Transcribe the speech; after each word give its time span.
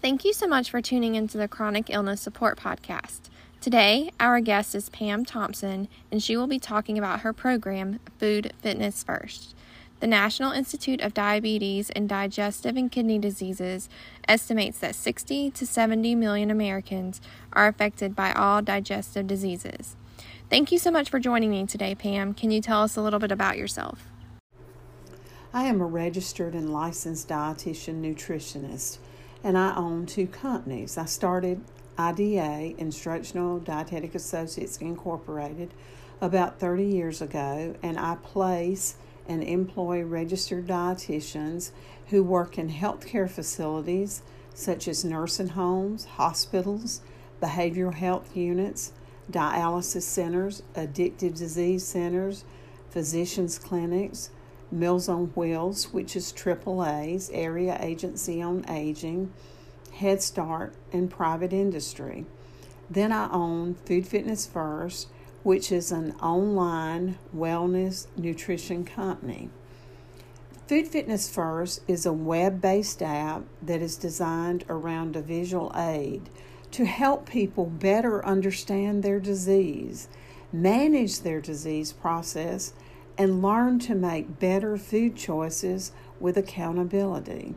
Thank 0.00 0.24
you 0.24 0.32
so 0.32 0.46
much 0.46 0.70
for 0.70 0.80
tuning 0.80 1.16
into 1.16 1.36
the 1.38 1.48
Chronic 1.48 1.90
Illness 1.90 2.20
Support 2.20 2.56
Podcast. 2.56 3.22
Today, 3.60 4.12
our 4.20 4.40
guest 4.40 4.76
is 4.76 4.88
Pam 4.90 5.24
Thompson, 5.24 5.88
and 6.12 6.22
she 6.22 6.36
will 6.36 6.46
be 6.46 6.60
talking 6.60 6.96
about 6.96 7.20
her 7.20 7.32
program, 7.32 7.98
Food 8.16 8.52
Fitness 8.62 9.02
First. 9.02 9.56
The 9.98 10.06
National 10.06 10.52
Institute 10.52 11.00
of 11.00 11.14
Diabetes 11.14 11.90
and 11.90 12.08
Digestive 12.08 12.76
and 12.76 12.92
Kidney 12.92 13.18
Diseases 13.18 13.88
estimates 14.28 14.78
that 14.78 14.94
60 14.94 15.50
to 15.50 15.66
70 15.66 16.14
million 16.14 16.52
Americans 16.52 17.20
are 17.52 17.66
affected 17.66 18.14
by 18.14 18.32
all 18.32 18.62
digestive 18.62 19.26
diseases. 19.26 19.96
Thank 20.48 20.70
you 20.70 20.78
so 20.78 20.92
much 20.92 21.10
for 21.10 21.18
joining 21.18 21.50
me 21.50 21.66
today, 21.66 21.96
Pam. 21.96 22.34
Can 22.34 22.52
you 22.52 22.60
tell 22.60 22.84
us 22.84 22.94
a 22.94 23.02
little 23.02 23.18
bit 23.18 23.32
about 23.32 23.58
yourself? 23.58 24.06
I 25.52 25.64
am 25.64 25.80
a 25.80 25.86
registered 25.86 26.54
and 26.54 26.72
licensed 26.72 27.28
dietitian 27.28 28.00
nutritionist, 28.00 28.98
and 29.42 29.56
I 29.56 29.74
own 29.76 30.06
two 30.06 30.26
companies. 30.26 30.98
I 30.98 31.04
started 31.04 31.62
IDA, 31.98 32.74
Instructional 32.78 33.58
Dietetic 33.58 34.14
Associates 34.14 34.78
Incorporated, 34.78 35.72
about 36.20 36.58
30 36.58 36.84
years 36.84 37.22
ago, 37.22 37.74
and 37.82 37.98
I 37.98 38.16
place 38.22 38.96
and 39.28 39.42
employ 39.42 40.02
registered 40.02 40.66
dietitians 40.66 41.70
who 42.06 42.22
work 42.22 42.58
in 42.58 42.70
healthcare 42.70 43.28
facilities 43.30 44.22
such 44.54 44.88
as 44.88 45.04
nursing 45.04 45.48
homes, 45.48 46.04
hospitals, 46.04 47.00
behavioral 47.40 47.94
health 47.94 48.36
units, 48.36 48.92
dialysis 49.30 50.02
centers, 50.02 50.62
addictive 50.74 51.36
disease 51.36 51.84
centers, 51.84 52.44
physicians' 52.90 53.58
clinics, 53.58 54.30
Meals 54.70 55.08
on 55.08 55.26
Wheels, 55.34 55.92
which 55.92 56.14
is 56.14 56.32
AAA's 56.32 57.30
Area 57.32 57.78
Agency 57.80 58.42
on 58.42 58.64
Aging, 58.68 59.32
Head 59.94 60.22
Start, 60.22 60.74
and 60.92 61.10
private 61.10 61.52
industry. 61.52 62.26
Then 62.90 63.12
I 63.12 63.30
own 63.30 63.74
Food 63.74 64.06
Fitness 64.06 64.46
First, 64.46 65.08
which 65.42 65.72
is 65.72 65.92
an 65.92 66.12
online 66.20 67.18
wellness 67.34 68.06
nutrition 68.16 68.84
company. 68.84 69.50
Food 70.66 70.88
Fitness 70.88 71.30
First 71.30 71.80
is 71.88 72.04
a 72.04 72.12
web 72.12 72.60
based 72.60 73.02
app 73.02 73.44
that 73.62 73.80
is 73.80 73.96
designed 73.96 74.64
around 74.68 75.16
a 75.16 75.22
visual 75.22 75.72
aid 75.74 76.28
to 76.72 76.84
help 76.84 77.28
people 77.28 77.64
better 77.64 78.24
understand 78.24 79.02
their 79.02 79.18
disease, 79.18 80.08
manage 80.52 81.20
their 81.20 81.40
disease 81.40 81.92
process, 81.92 82.74
and 83.18 83.42
learn 83.42 83.80
to 83.80 83.94
make 83.94 84.38
better 84.38 84.78
food 84.78 85.16
choices 85.16 85.92
with 86.20 86.36
accountability. 86.38 87.56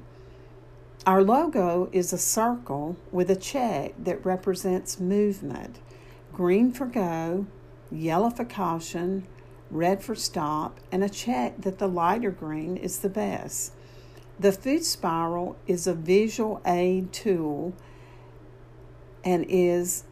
Our 1.05 1.23
logo 1.23 1.89
is 1.91 2.11
a 2.11 2.17
circle 2.17 2.97
with 3.11 3.29
a 3.29 3.35
check 3.35 3.93
that 4.03 4.25
represents 4.25 4.99
movement 4.99 5.79
green 6.33 6.71
for 6.71 6.85
go, 6.85 7.45
yellow 7.91 8.29
for 8.29 8.45
caution, 8.45 9.27
red 9.69 10.03
for 10.03 10.15
stop, 10.15 10.79
and 10.91 11.03
a 11.03 11.09
check 11.09 11.59
that 11.61 11.77
the 11.77 11.87
lighter 11.87 12.31
green 12.31 12.77
is 12.77 12.99
the 12.99 13.09
best. 13.09 13.73
The 14.39 14.51
food 14.51 14.83
spiral 14.83 15.57
is 15.67 15.85
a 15.87 15.93
visual 15.93 16.61
aid 16.65 17.13
tool 17.13 17.73
and 19.23 19.45
is 19.47 20.03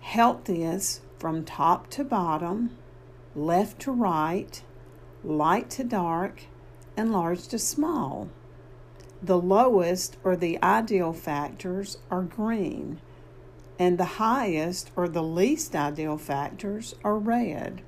healthiest 0.00 1.02
from 1.18 1.44
top 1.44 1.90
to 1.90 2.04
bottom, 2.04 2.76
left 3.34 3.80
to 3.82 3.92
right, 3.92 4.62
light 5.24 5.70
to 5.70 5.84
dark, 5.84 6.42
and 6.96 7.12
large 7.12 7.48
to 7.48 7.58
small. 7.58 8.28
The 9.22 9.38
lowest 9.38 10.16
or 10.22 10.36
the 10.36 10.62
ideal 10.62 11.12
factors 11.12 11.98
are 12.10 12.22
green, 12.22 13.00
and 13.78 13.98
the 13.98 14.04
highest 14.04 14.90
or 14.94 15.08
the 15.08 15.22
least 15.22 15.74
ideal 15.74 16.18
factors 16.18 16.94
are 17.02 17.18
red. 17.18 17.82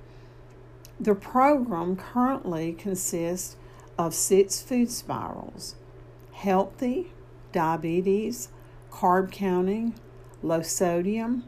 The 0.98 1.14
program 1.14 1.96
currently 1.96 2.72
consists 2.72 3.56
of 3.98 4.14
six 4.14 4.62
food 4.62 4.90
spirals 4.90 5.76
healthy, 6.32 7.12
diabetes, 7.52 8.48
carb 8.90 9.30
counting, 9.30 9.94
low 10.42 10.62
sodium, 10.62 11.44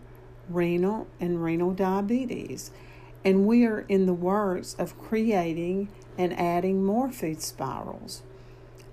renal, 0.48 1.06
and 1.21 1.43
renal 1.43 1.72
diabetes. 1.72 2.71
And 3.28 3.47
we 3.47 3.66
are 3.66 3.81
in 3.91 4.06
the 4.06 4.15
works 4.15 4.75
of 4.78 4.99
creating 4.99 5.91
and 6.16 6.33
adding 6.41 6.83
more 6.83 7.12
food 7.12 7.43
spirals. 7.43 8.22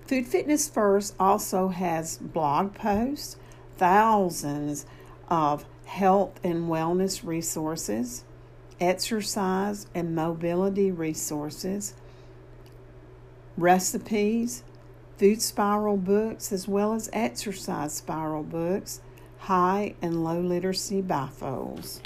Food 0.06 0.28
Fitness 0.28 0.68
First 0.68 1.16
also 1.18 1.70
has 1.70 2.18
blog 2.18 2.74
posts, 2.74 3.38
thousands 3.78 4.86
of 5.30 5.64
health 5.86 6.38
and 6.44 6.66
wellness 6.70 7.26
resources, 7.26 8.26
exercise 8.78 9.88
and 9.96 10.14
mobility 10.14 10.92
resources, 10.92 11.94
recipes, 13.56 14.66
food 15.18 15.42
spiral 15.42 15.96
books, 15.96 16.52
as 16.52 16.68
well 16.68 16.92
as 16.92 17.10
exercise 17.14 17.94
spiral 17.94 18.44
books, 18.44 19.00
high 19.38 19.96
and 20.02 20.26
low 20.26 20.42
literacy 20.42 21.02
bifolds. 21.02 22.02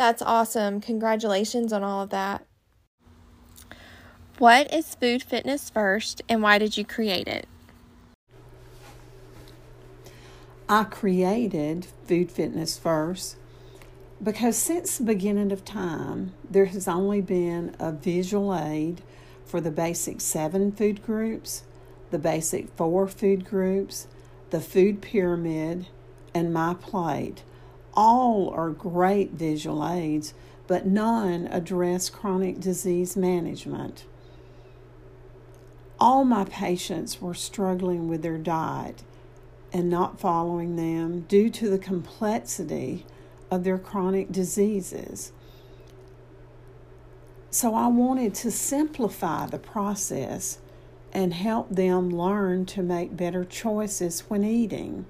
That's 0.00 0.22
awesome. 0.22 0.80
Congratulations 0.80 1.74
on 1.74 1.84
all 1.84 2.04
of 2.04 2.08
that. 2.08 2.46
What 4.38 4.72
is 4.72 4.94
Food 4.94 5.22
Fitness 5.22 5.68
First 5.68 6.22
and 6.26 6.42
why 6.42 6.56
did 6.56 6.78
you 6.78 6.86
create 6.86 7.28
it? 7.28 7.46
I 10.70 10.84
created 10.84 11.86
Food 12.06 12.32
Fitness 12.32 12.78
First 12.78 13.36
because 14.24 14.56
since 14.56 14.96
the 14.96 15.04
beginning 15.04 15.52
of 15.52 15.66
time, 15.66 16.32
there 16.48 16.64
has 16.64 16.88
only 16.88 17.20
been 17.20 17.76
a 17.78 17.92
visual 17.92 18.56
aid 18.56 19.02
for 19.44 19.60
the 19.60 19.70
basic 19.70 20.22
seven 20.22 20.72
food 20.72 21.02
groups, 21.02 21.64
the 22.10 22.18
basic 22.18 22.70
four 22.70 23.06
food 23.06 23.44
groups, 23.44 24.06
the 24.48 24.62
food 24.62 25.02
pyramid, 25.02 25.88
and 26.32 26.54
my 26.54 26.72
plate. 26.72 27.42
All 27.94 28.50
are 28.50 28.70
great 28.70 29.32
visual 29.32 29.86
aids, 29.86 30.34
but 30.66 30.86
none 30.86 31.46
address 31.48 32.08
chronic 32.08 32.60
disease 32.60 33.16
management 33.16 34.04
all 36.00 36.24
my 36.24 36.44
patients 36.44 37.20
were 37.20 37.34
struggling 37.34 38.08
with 38.08 38.22
their 38.22 38.38
diet 38.38 39.02
and 39.72 39.90
not 39.90 40.18
following 40.18 40.76
them 40.76 41.20
due 41.28 41.50
to 41.50 41.68
the 41.68 41.78
complexity 41.78 43.04
of 43.50 43.64
their 43.64 43.78
chronic 43.78 44.32
diseases. 44.32 45.32
So 47.50 47.74
I 47.74 47.88
wanted 47.88 48.34
to 48.36 48.50
simplify 48.50 49.46
the 49.46 49.58
process 49.58 50.58
and 51.12 51.34
help 51.34 51.68
them 51.68 52.08
learn 52.08 52.64
to 52.64 52.82
make 52.82 53.16
better 53.16 53.44
choices 53.44 54.20
when 54.28 54.44
eating. 54.44 55.04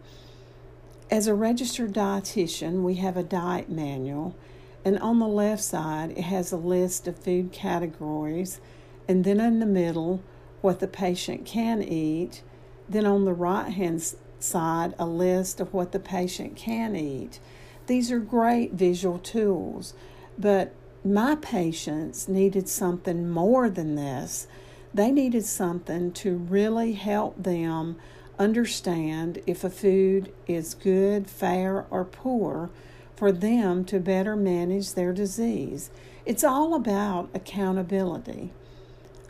As 1.10 1.26
a 1.26 1.34
registered 1.34 1.93
dietitian, 1.93 2.82
we 2.82 2.94
have 2.94 3.16
a 3.16 3.25
diet 3.25 3.69
manual, 3.69 4.37
and 4.84 4.97
on 5.00 5.19
the 5.19 5.26
left 5.26 5.62
side, 5.65 6.12
it 6.12 6.22
has 6.22 6.53
a 6.53 6.56
list 6.56 7.09
of 7.09 7.19
food 7.19 7.50
categories, 7.50 8.60
and 9.09 9.25
then 9.25 9.41
in 9.41 9.59
the 9.59 9.66
middle, 9.66 10.22
what 10.60 10.78
the 10.78 10.87
patient 10.87 11.44
can 11.44 11.82
eat. 11.82 12.43
Then 12.88 13.06
on 13.06 13.25
the 13.25 13.32
right 13.32 13.71
hand 13.72 14.15
side, 14.38 14.94
a 15.00 15.06
list 15.06 15.59
of 15.59 15.75
what 15.75 15.91
the 15.91 15.98
patient 15.98 16.54
can 16.54 16.94
eat. 16.94 17.41
These 17.88 18.12
are 18.12 18.21
great 18.21 18.75
visual 18.75 19.19
tools, 19.19 19.94
but 20.38 20.72
my 21.04 21.34
patients 21.34 22.28
needed 22.28 22.69
something 22.69 23.28
more 23.28 23.69
than 23.69 23.97
this. 23.97 24.47
They 24.95 25.10
needed 25.10 25.45
something 25.45 26.13
to 26.13 26.36
really 26.36 26.92
help 26.92 27.42
them 27.42 27.97
understand 28.41 29.42
if 29.47 29.63
a 29.63 29.71
food 29.71 30.33
is 30.48 30.75
good, 30.75 31.28
fair, 31.28 31.84
or 31.91 32.04
poor 32.04 32.71
for 33.15 33.31
them 33.31 33.84
to 33.84 34.01
better 34.01 34.34
manage 34.34 34.95
their 34.95 35.13
disease. 35.13 35.91
It's 36.25 36.42
all 36.42 36.75
about 36.75 37.28
accountability. 37.34 38.51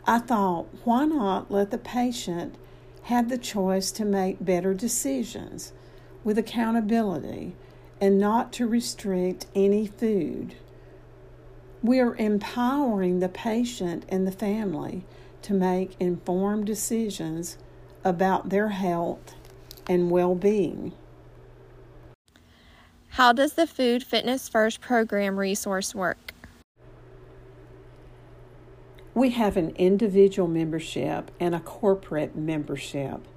I 0.07 0.19
thought, 0.19 0.67
why 0.85 1.05
not 1.05 1.51
let 1.51 1.71
the 1.71 1.77
patient 1.77 2.55
have 3.03 3.29
the 3.29 3.37
choice 3.37 3.91
to 3.91 4.05
make 4.05 4.43
better 4.43 4.73
decisions 4.73 5.73
with 6.23 6.37
accountability 6.37 7.53
and 7.99 8.17
not 8.17 8.53
to 8.53 8.65
restrict 8.65 9.45
any 9.53 9.87
food? 9.87 10.55
We 11.83 11.99
are 11.99 12.15
empowering 12.15 13.19
the 13.19 13.29
patient 13.29 14.05
and 14.07 14.25
the 14.25 14.31
family 14.31 15.03
to 15.41 15.53
make 15.53 15.99
informed 15.99 16.65
decisions 16.65 17.57
about 18.03 18.49
their 18.49 18.69
health 18.69 19.35
and 19.87 20.09
well 20.09 20.35
being. 20.35 20.93
How 23.15 23.33
does 23.33 23.53
the 23.53 23.67
Food 23.67 24.03
Fitness 24.03 24.47
First 24.47 24.79
program 24.79 25.37
resource 25.37 25.93
work? 25.93 26.33
We 29.13 29.31
have 29.31 29.57
an 29.57 29.71
individual 29.75 30.47
membership 30.47 31.31
and 31.37 31.53
a 31.53 31.59
corporate 31.59 32.35
membership. 32.35 33.27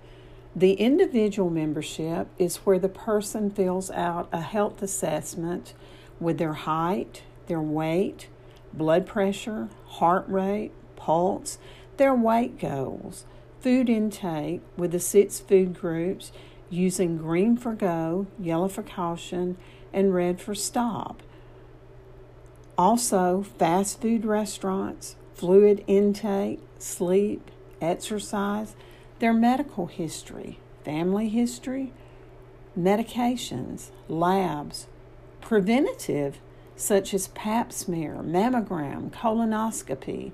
The 0.54 0.74
individual 0.74 1.50
membership 1.50 2.28
is 2.38 2.58
where 2.58 2.78
the 2.78 2.88
person 2.88 3.50
fills 3.50 3.90
out 3.90 4.28
a 4.32 4.40
health 4.40 4.80
assessment 4.82 5.74
with 6.20 6.38
their 6.38 6.52
height, 6.52 7.22
their 7.48 7.60
weight, 7.60 8.28
blood 8.72 9.04
pressure, 9.04 9.68
heart 9.86 10.24
rate, 10.28 10.70
pulse, 10.94 11.58
their 11.96 12.14
weight 12.14 12.60
goals, 12.60 13.24
food 13.64 13.88
intake 13.88 14.60
with 14.76 14.92
the 14.92 15.00
six 15.00 15.40
food 15.40 15.72
groups 15.72 16.30
using 16.68 17.16
green 17.16 17.56
for 17.56 17.72
go, 17.72 18.26
yellow 18.38 18.68
for 18.68 18.82
caution, 18.82 19.56
and 19.90 20.12
red 20.12 20.38
for 20.38 20.54
stop. 20.54 21.22
Also, 22.76 23.42
fast 23.58 24.02
food 24.02 24.26
restaurants, 24.26 25.16
fluid 25.32 25.82
intake, 25.86 26.60
sleep, 26.78 27.50
exercise, 27.80 28.76
their 29.18 29.32
medical 29.32 29.86
history, 29.86 30.58
family 30.84 31.30
history, 31.30 31.90
medications, 32.78 33.88
labs, 34.08 34.88
preventative 35.40 36.38
such 36.76 37.14
as 37.14 37.28
pap 37.28 37.72
smear, 37.72 38.16
mammogram, 38.16 39.10
colonoscopy, 39.10 40.32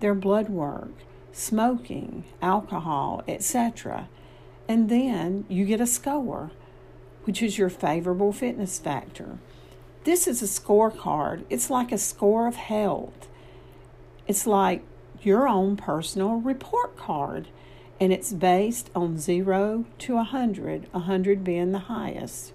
their 0.00 0.14
blood 0.14 0.50
work, 0.50 0.92
smoking, 1.38 2.24
alcohol, 2.42 3.22
etc. 3.28 4.08
And 4.68 4.88
then 4.88 5.44
you 5.48 5.64
get 5.64 5.80
a 5.80 5.86
score, 5.86 6.50
which 7.24 7.42
is 7.42 7.58
your 7.58 7.70
favorable 7.70 8.32
fitness 8.32 8.78
factor. 8.78 9.38
This 10.04 10.26
is 10.26 10.42
a 10.42 10.46
scorecard. 10.46 11.44
It's 11.48 11.70
like 11.70 11.92
a 11.92 11.98
score 11.98 12.46
of 12.48 12.56
health. 12.56 13.28
It's 14.26 14.46
like 14.46 14.82
your 15.22 15.48
own 15.48 15.76
personal 15.76 16.36
report 16.36 16.96
card, 16.96 17.48
and 18.00 18.12
it's 18.12 18.32
based 18.32 18.90
on 18.94 19.18
0 19.18 19.84
to 19.98 20.14
100, 20.14 20.92
100 20.92 21.44
being 21.44 21.72
the 21.72 21.78
highest. 21.78 22.52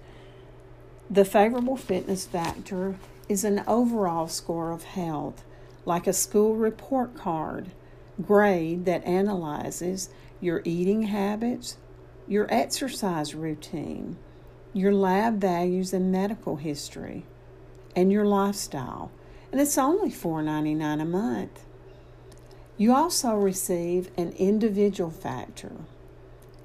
The 1.10 1.24
favorable 1.24 1.76
fitness 1.76 2.26
factor 2.26 2.96
is 3.28 3.44
an 3.44 3.62
overall 3.66 4.28
score 4.28 4.72
of 4.72 4.84
health, 4.84 5.42
like 5.84 6.06
a 6.06 6.12
school 6.12 6.54
report 6.54 7.16
card, 7.16 7.70
grade 8.22 8.84
that 8.84 9.04
analyzes 9.04 10.10
your 10.40 10.62
eating 10.64 11.02
habits, 11.04 11.76
your 12.28 12.46
exercise 12.50 13.34
routine, 13.34 14.16
your 14.72 14.92
lab 14.92 15.40
values 15.40 15.92
and 15.92 16.10
medical 16.10 16.56
history, 16.56 17.24
and 17.94 18.12
your 18.12 18.24
lifestyle. 18.24 19.10
And 19.52 19.60
it's 19.60 19.78
only 19.78 20.10
$4.99 20.10 21.00
a 21.00 21.04
month. 21.04 21.64
You 22.76 22.94
also 22.94 23.34
receive 23.34 24.10
an 24.16 24.32
individual 24.32 25.10
factor, 25.10 25.72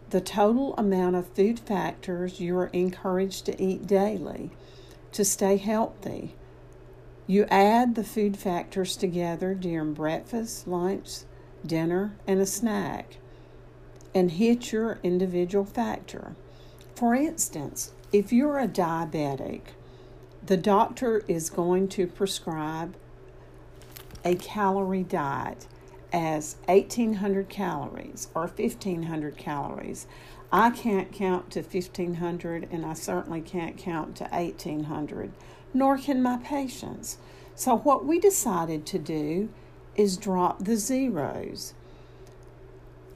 the 0.09 0.21
total 0.21 0.75
amount 0.75 1.15
of 1.15 1.27
food 1.27 1.59
factors 1.59 2.39
you 2.39 2.57
are 2.57 2.67
encouraged 2.67 3.45
to 3.45 3.61
eat 3.61 3.85
daily 3.85 4.49
to 5.11 5.23
stay 5.23 5.57
healthy 5.57 6.35
you 7.29 7.45
add 7.51 7.93
the 7.93 8.03
food 8.03 8.37
factors 8.37 8.97
together 8.97 9.53
during 9.53 9.93
breakfast, 9.93 10.67
lunch, 10.67 11.19
dinner, 11.65 12.13
and 12.27 12.39
a 12.39 12.45
snack 12.45 13.17
and 14.13 14.31
hit 14.31 14.71
your 14.71 14.99
individual 15.03 15.65
factor. 15.65 16.35
For 16.95 17.15
instance, 17.15 17.93
if 18.11 18.33
you're 18.33 18.59
a 18.59 18.67
diabetic, 18.67 19.61
the 20.45 20.57
doctor 20.57 21.23
is 21.27 21.49
going 21.49 21.87
to 21.89 22.07
prescribe 22.07 22.95
a 24.25 24.35
calorie 24.35 25.03
diet 25.03 25.67
as 26.11 26.55
1800 26.65 27.49
calories 27.49 28.29
or 28.33 28.47
1500 28.47 29.37
calories. 29.37 30.07
I 30.51 30.71
can't 30.71 31.11
count 31.11 31.51
to 31.51 31.61
1500 31.61 32.67
and 32.71 32.85
I 32.85 32.93
certainly 32.93 33.41
can't 33.41 33.77
count 33.77 34.15
to 34.17 34.23
1800 34.25 35.31
nor 35.73 35.97
can 35.97 36.21
my 36.21 36.37
patients. 36.37 37.17
So, 37.55 37.77
what 37.77 38.05
we 38.05 38.19
decided 38.19 38.85
to 38.87 38.97
do 38.97 39.49
is 39.99 40.15
drop 40.15 40.63
the 40.63 40.77
zeros. 40.77 41.73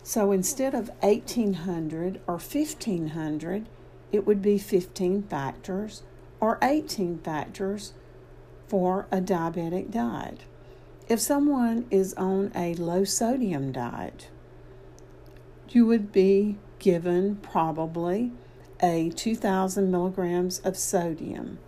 So, 0.04 0.34
instead 0.34 0.74
of 0.74 0.90
1800 1.00 2.20
or 2.28 2.34
1500, 2.34 3.70
it 4.12 4.28
would 4.28 4.42
be 4.42 4.58
15 4.58 5.24
factors 5.24 6.04
or 6.42 6.60
18 6.62 7.20
factors 7.20 7.94
for 8.68 9.08
a 9.14 9.22
diabetic 9.22 9.92
diet. 9.92 10.42
If 11.08 11.22
someone 11.22 11.86
is 11.90 12.14
on 12.16 12.52
a 12.54 12.76
low 12.76 13.06
sodium 13.06 13.72
diet, 13.72 14.28
you 15.70 15.86
would 15.86 16.12
be 16.12 16.58
given 16.80 17.38
probably 17.38 18.34
a 18.82 19.10
2000 19.16 19.90
milligrams 19.90 20.60
of 20.60 20.76
sodium 20.76 21.60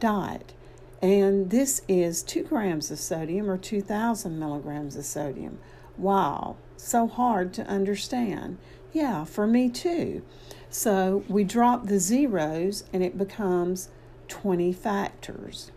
diet. 0.00 0.54
And 1.02 1.50
this 1.50 1.82
is 1.88 2.22
2 2.22 2.44
grams 2.44 2.90
of 2.90 2.98
sodium 2.98 3.48
or 3.48 3.56
2,000 3.56 4.38
milligrams 4.38 4.96
of 4.96 5.04
sodium. 5.06 5.58
Wow, 5.96 6.56
so 6.76 7.06
hard 7.06 7.54
to 7.54 7.66
understand. 7.66 8.58
Yeah, 8.92 9.24
for 9.24 9.46
me 9.46 9.70
too. 9.70 10.22
So 10.68 11.24
we 11.28 11.44
drop 11.44 11.86
the 11.86 11.98
zeros 11.98 12.84
and 12.92 13.02
it 13.02 13.16
becomes 13.16 13.88
20 14.28 14.72
factors. 14.72 15.72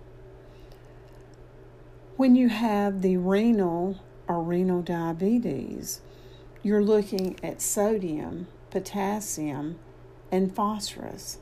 When 2.17 2.35
you 2.35 2.49
have 2.49 3.01
the 3.01 3.17
renal 3.17 3.99
or 4.27 4.43
renal 4.43 4.81
diabetes, 4.81 6.01
you're 6.61 6.83
looking 6.83 7.37
at 7.41 7.61
sodium, 7.61 8.47
potassium, 8.69 9.79
and 10.31 10.55
phosphorus. 10.55 11.39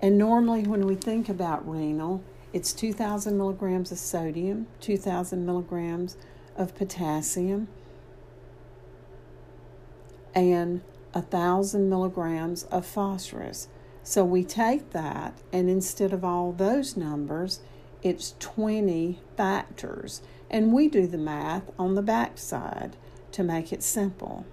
And 0.00 0.16
normally, 0.18 0.62
when 0.62 0.86
we 0.86 0.94
think 0.94 1.28
about 1.28 1.68
renal, 1.68 2.22
it's 2.52 2.72
2,000 2.72 3.36
milligrams 3.36 3.92
of 3.92 3.98
sodium, 3.98 4.66
2,000 4.80 5.44
milligrams 5.44 6.16
of 6.56 6.74
potassium, 6.74 7.68
and 10.34 10.82
1,000 11.12 11.88
milligrams 11.88 12.64
of 12.64 12.86
phosphorus. 12.86 13.68
So 14.02 14.24
we 14.24 14.44
take 14.44 14.90
that, 14.90 15.38
and 15.52 15.70
instead 15.70 16.12
of 16.12 16.24
all 16.24 16.52
those 16.52 16.96
numbers, 16.96 17.60
it's 18.02 18.34
20 18.40 19.20
factors. 19.36 20.22
And 20.50 20.72
we 20.72 20.88
do 20.88 21.06
the 21.06 21.18
math 21.18 21.70
on 21.78 21.94
the 21.94 22.02
back 22.02 22.36
side 22.36 22.96
to 23.32 23.42
make 23.42 23.72
it 23.72 23.82
simple. 23.82 24.44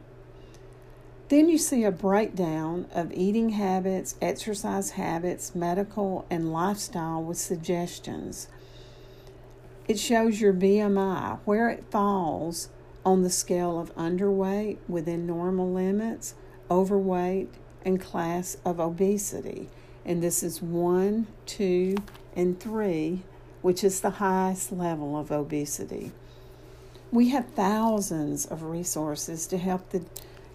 Then 1.29 1.47
you 1.47 1.59
see 1.59 1.83
a 1.83 1.91
breakdown 1.91 2.87
of 2.91 3.13
eating 3.13 3.49
habits, 3.49 4.15
exercise 4.19 4.91
habits, 4.91 5.53
medical, 5.53 6.25
and 6.27 6.51
lifestyle 6.51 7.21
with 7.21 7.37
suggestions. 7.37 8.47
It 9.87 9.99
shows 9.99 10.41
your 10.41 10.53
BMI, 10.53 11.39
where 11.45 11.69
it 11.69 11.85
falls 11.91 12.69
on 13.05 13.21
the 13.21 13.29
scale 13.29 13.79
of 13.79 13.95
underweight 13.95 14.77
within 14.87 15.27
normal 15.27 15.71
limits, 15.71 16.33
overweight, 16.69 17.49
and 17.85 18.01
class 18.01 18.57
of 18.65 18.79
obesity. 18.79 19.69
And 20.03 20.23
this 20.23 20.41
is 20.41 20.63
one, 20.63 21.27
two, 21.45 21.95
and 22.35 22.59
three, 22.59 23.21
which 23.61 23.83
is 23.83 24.01
the 24.01 24.09
highest 24.09 24.71
level 24.71 25.15
of 25.15 25.31
obesity. 25.31 26.11
We 27.11 27.29
have 27.29 27.49
thousands 27.51 28.47
of 28.47 28.63
resources 28.63 29.45
to 29.47 29.57
help 29.59 29.89
the 29.89 30.03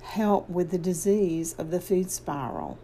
help 0.05 0.49
with 0.49 0.71
the 0.71 0.79
disease 0.79 1.55
of 1.59 1.71
the 1.71 1.81
food 1.81 2.11
spiral. 2.11 2.79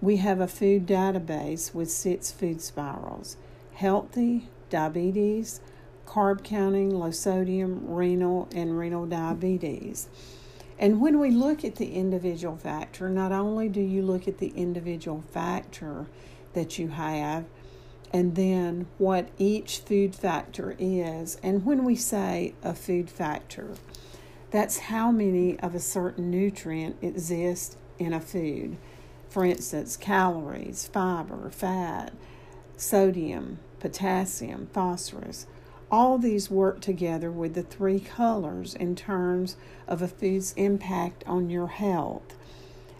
We 0.00 0.16
have 0.16 0.40
a 0.40 0.48
food 0.48 0.86
database 0.86 1.74
with 1.74 1.90
six 1.90 2.30
food 2.30 2.60
spirals 2.60 3.36
healthy, 3.74 4.48
diabetes, 4.70 5.60
carb 6.04 6.42
counting, 6.42 6.90
low 6.90 7.12
sodium, 7.12 7.86
renal, 7.86 8.48
and 8.52 8.76
renal 8.76 9.06
diabetes. 9.06 10.08
And 10.78 11.00
when 11.00 11.20
we 11.20 11.30
look 11.30 11.64
at 11.64 11.76
the 11.76 11.94
individual 11.94 12.56
factor, 12.56 13.08
not 13.08 13.30
only 13.30 13.68
do 13.68 13.80
you 13.80 14.02
look 14.02 14.26
at 14.26 14.38
the 14.38 14.48
individual 14.56 15.22
factor 15.30 16.06
that 16.54 16.78
you 16.78 16.88
have, 16.88 17.44
and 18.12 18.34
then 18.34 18.86
what 18.96 19.28
each 19.38 19.78
food 19.78 20.14
factor 20.14 20.74
is. 20.78 21.38
And 21.42 21.64
when 21.64 21.84
we 21.84 21.94
say 21.94 22.54
a 22.62 22.74
food 22.74 23.10
factor, 23.10 23.74
that's 24.50 24.78
how 24.78 25.10
many 25.10 25.58
of 25.60 25.74
a 25.74 25.80
certain 25.80 26.30
nutrient 26.30 26.96
exists 27.02 27.76
in 27.98 28.12
a 28.12 28.20
food. 28.20 28.76
For 29.28 29.44
instance, 29.44 29.96
calories, 29.96 30.86
fiber, 30.86 31.50
fat, 31.50 32.12
sodium, 32.76 33.58
potassium, 33.78 34.68
phosphorus. 34.72 35.46
All 35.90 36.18
these 36.18 36.50
work 36.50 36.80
together 36.80 37.30
with 37.30 37.54
the 37.54 37.62
three 37.62 38.00
colors 38.00 38.74
in 38.74 38.94
terms 38.94 39.56
of 39.86 40.02
a 40.02 40.08
food's 40.08 40.52
impact 40.54 41.24
on 41.26 41.50
your 41.50 41.68
health. 41.68 42.36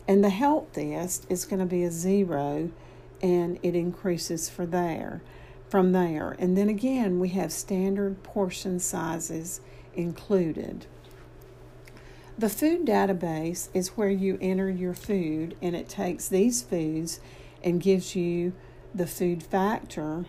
And 0.07 0.25
the 0.25 0.31
healthiest 0.31 1.27
is 1.31 1.45
going 1.45 1.61
to 1.61 1.67
be 1.67 1.85
a 1.85 1.91
zero 1.91 2.71
and 3.23 3.59
it 3.63 3.75
increases 3.75 4.49
for 4.49 4.65
there 4.65 5.23
from 5.69 5.93
there. 5.93 6.35
And 6.39 6.57
then 6.57 6.69
again, 6.69 7.21
we 7.21 7.31
have 7.31 7.53
standard 7.53 8.23
portion 8.23 8.81
sizes 8.81 9.61
included. 9.95 10.87
The 12.39 12.49
food 12.49 12.87
database 12.87 13.69
is 13.75 13.97
where 13.97 14.11
you 14.11 14.39
enter 14.41 14.71
your 14.71 14.95
food 14.95 15.57
and 15.61 15.75
it 15.75 15.89
takes 15.89 16.29
these 16.29 16.63
foods 16.63 17.19
and 17.65 17.83
gives 17.83 18.15
you 18.15 18.53
the 18.95 19.09
food 19.09 19.43
factor 19.43 20.25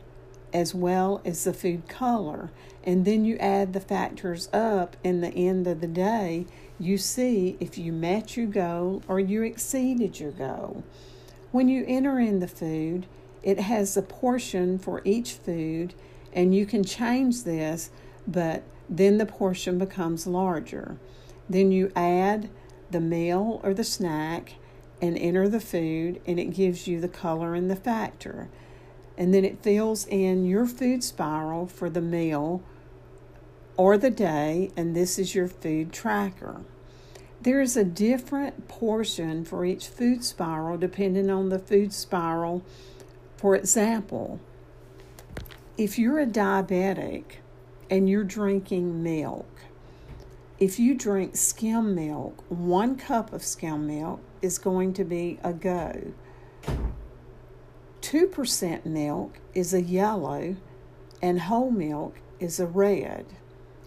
as 0.51 0.73
well 0.73 1.21
as 1.23 1.43
the 1.43 1.53
food 1.53 1.87
color. 1.87 2.49
And 2.83 3.05
then 3.05 3.25
you 3.25 3.37
add 3.37 3.73
the 3.73 3.79
factors 3.79 4.49
up 4.51 4.97
in 5.03 5.21
the 5.21 5.29
end 5.29 5.67
of 5.67 5.81
the 5.81 5.87
day, 5.87 6.47
you 6.79 6.97
see 6.97 7.55
if 7.59 7.77
you 7.77 7.93
met 7.93 8.35
your 8.35 8.47
goal 8.47 9.03
or 9.07 9.19
you 9.19 9.43
exceeded 9.43 10.19
your 10.19 10.31
goal. 10.31 10.83
When 11.51 11.67
you 11.67 11.85
enter 11.87 12.19
in 12.19 12.39
the 12.39 12.47
food, 12.47 13.05
it 13.43 13.59
has 13.59 13.95
a 13.95 14.01
portion 14.01 14.79
for 14.79 15.03
each 15.05 15.33
food, 15.33 15.93
and 16.33 16.55
you 16.55 16.65
can 16.65 16.83
change 16.83 17.43
this, 17.43 17.91
but 18.27 18.63
then 18.89 19.19
the 19.19 19.27
portion 19.27 19.77
becomes 19.77 20.25
larger. 20.25 20.97
Then 21.49 21.71
you 21.71 21.91
add 21.95 22.49
the 22.91 22.99
meal 22.99 23.59
or 23.63 23.73
the 23.73 23.83
snack 23.83 24.55
and 25.01 25.17
enter 25.17 25.47
the 25.47 25.59
food, 25.59 26.21
and 26.25 26.39
it 26.39 26.53
gives 26.53 26.87
you 26.87 26.99
the 26.99 27.07
color 27.07 27.55
and 27.55 27.69
the 27.71 27.75
factor. 27.75 28.49
And 29.17 29.33
then 29.33 29.43
it 29.43 29.63
fills 29.63 30.05
in 30.07 30.45
your 30.45 30.65
food 30.65 31.03
spiral 31.03 31.67
for 31.67 31.89
the 31.89 32.01
meal 32.01 32.61
or 33.77 33.97
the 33.97 34.09
day, 34.09 34.71
and 34.75 34.95
this 34.95 35.17
is 35.17 35.33
your 35.33 35.47
food 35.47 35.91
tracker. 35.93 36.61
There 37.41 37.61
is 37.61 37.77
a 37.77 37.85
different 37.85 38.67
portion 38.67 39.45
for 39.45 39.63
each 39.63 39.87
food 39.87 40.25
spiral 40.25 40.77
depending 40.77 41.29
on 41.29 41.47
the 41.47 41.59
food 41.59 41.93
spiral. 41.93 42.61
For 43.37 43.55
example, 43.55 44.41
if 45.77 45.97
you're 45.97 46.19
a 46.19 46.25
diabetic 46.25 47.23
and 47.89 48.09
you're 48.09 48.25
drinking 48.25 49.01
milk, 49.01 49.47
if 50.59 50.77
you 50.77 50.93
drink 50.93 51.37
skim 51.37 51.95
milk, 51.95 52.43
one 52.49 52.97
cup 52.97 53.31
of 53.31 53.43
skim 53.43 53.87
milk 53.87 54.19
is 54.41 54.57
going 54.57 54.93
to 54.93 55.05
be 55.05 55.39
a 55.41 55.53
go. 55.53 56.11
2% 58.01 58.85
milk 58.85 59.39
is 59.53 59.73
a 59.73 59.81
yellow, 59.81 60.57
and 61.21 61.41
whole 61.41 61.71
milk 61.71 62.19
is 62.39 62.59
a 62.59 62.65
red, 62.65 63.25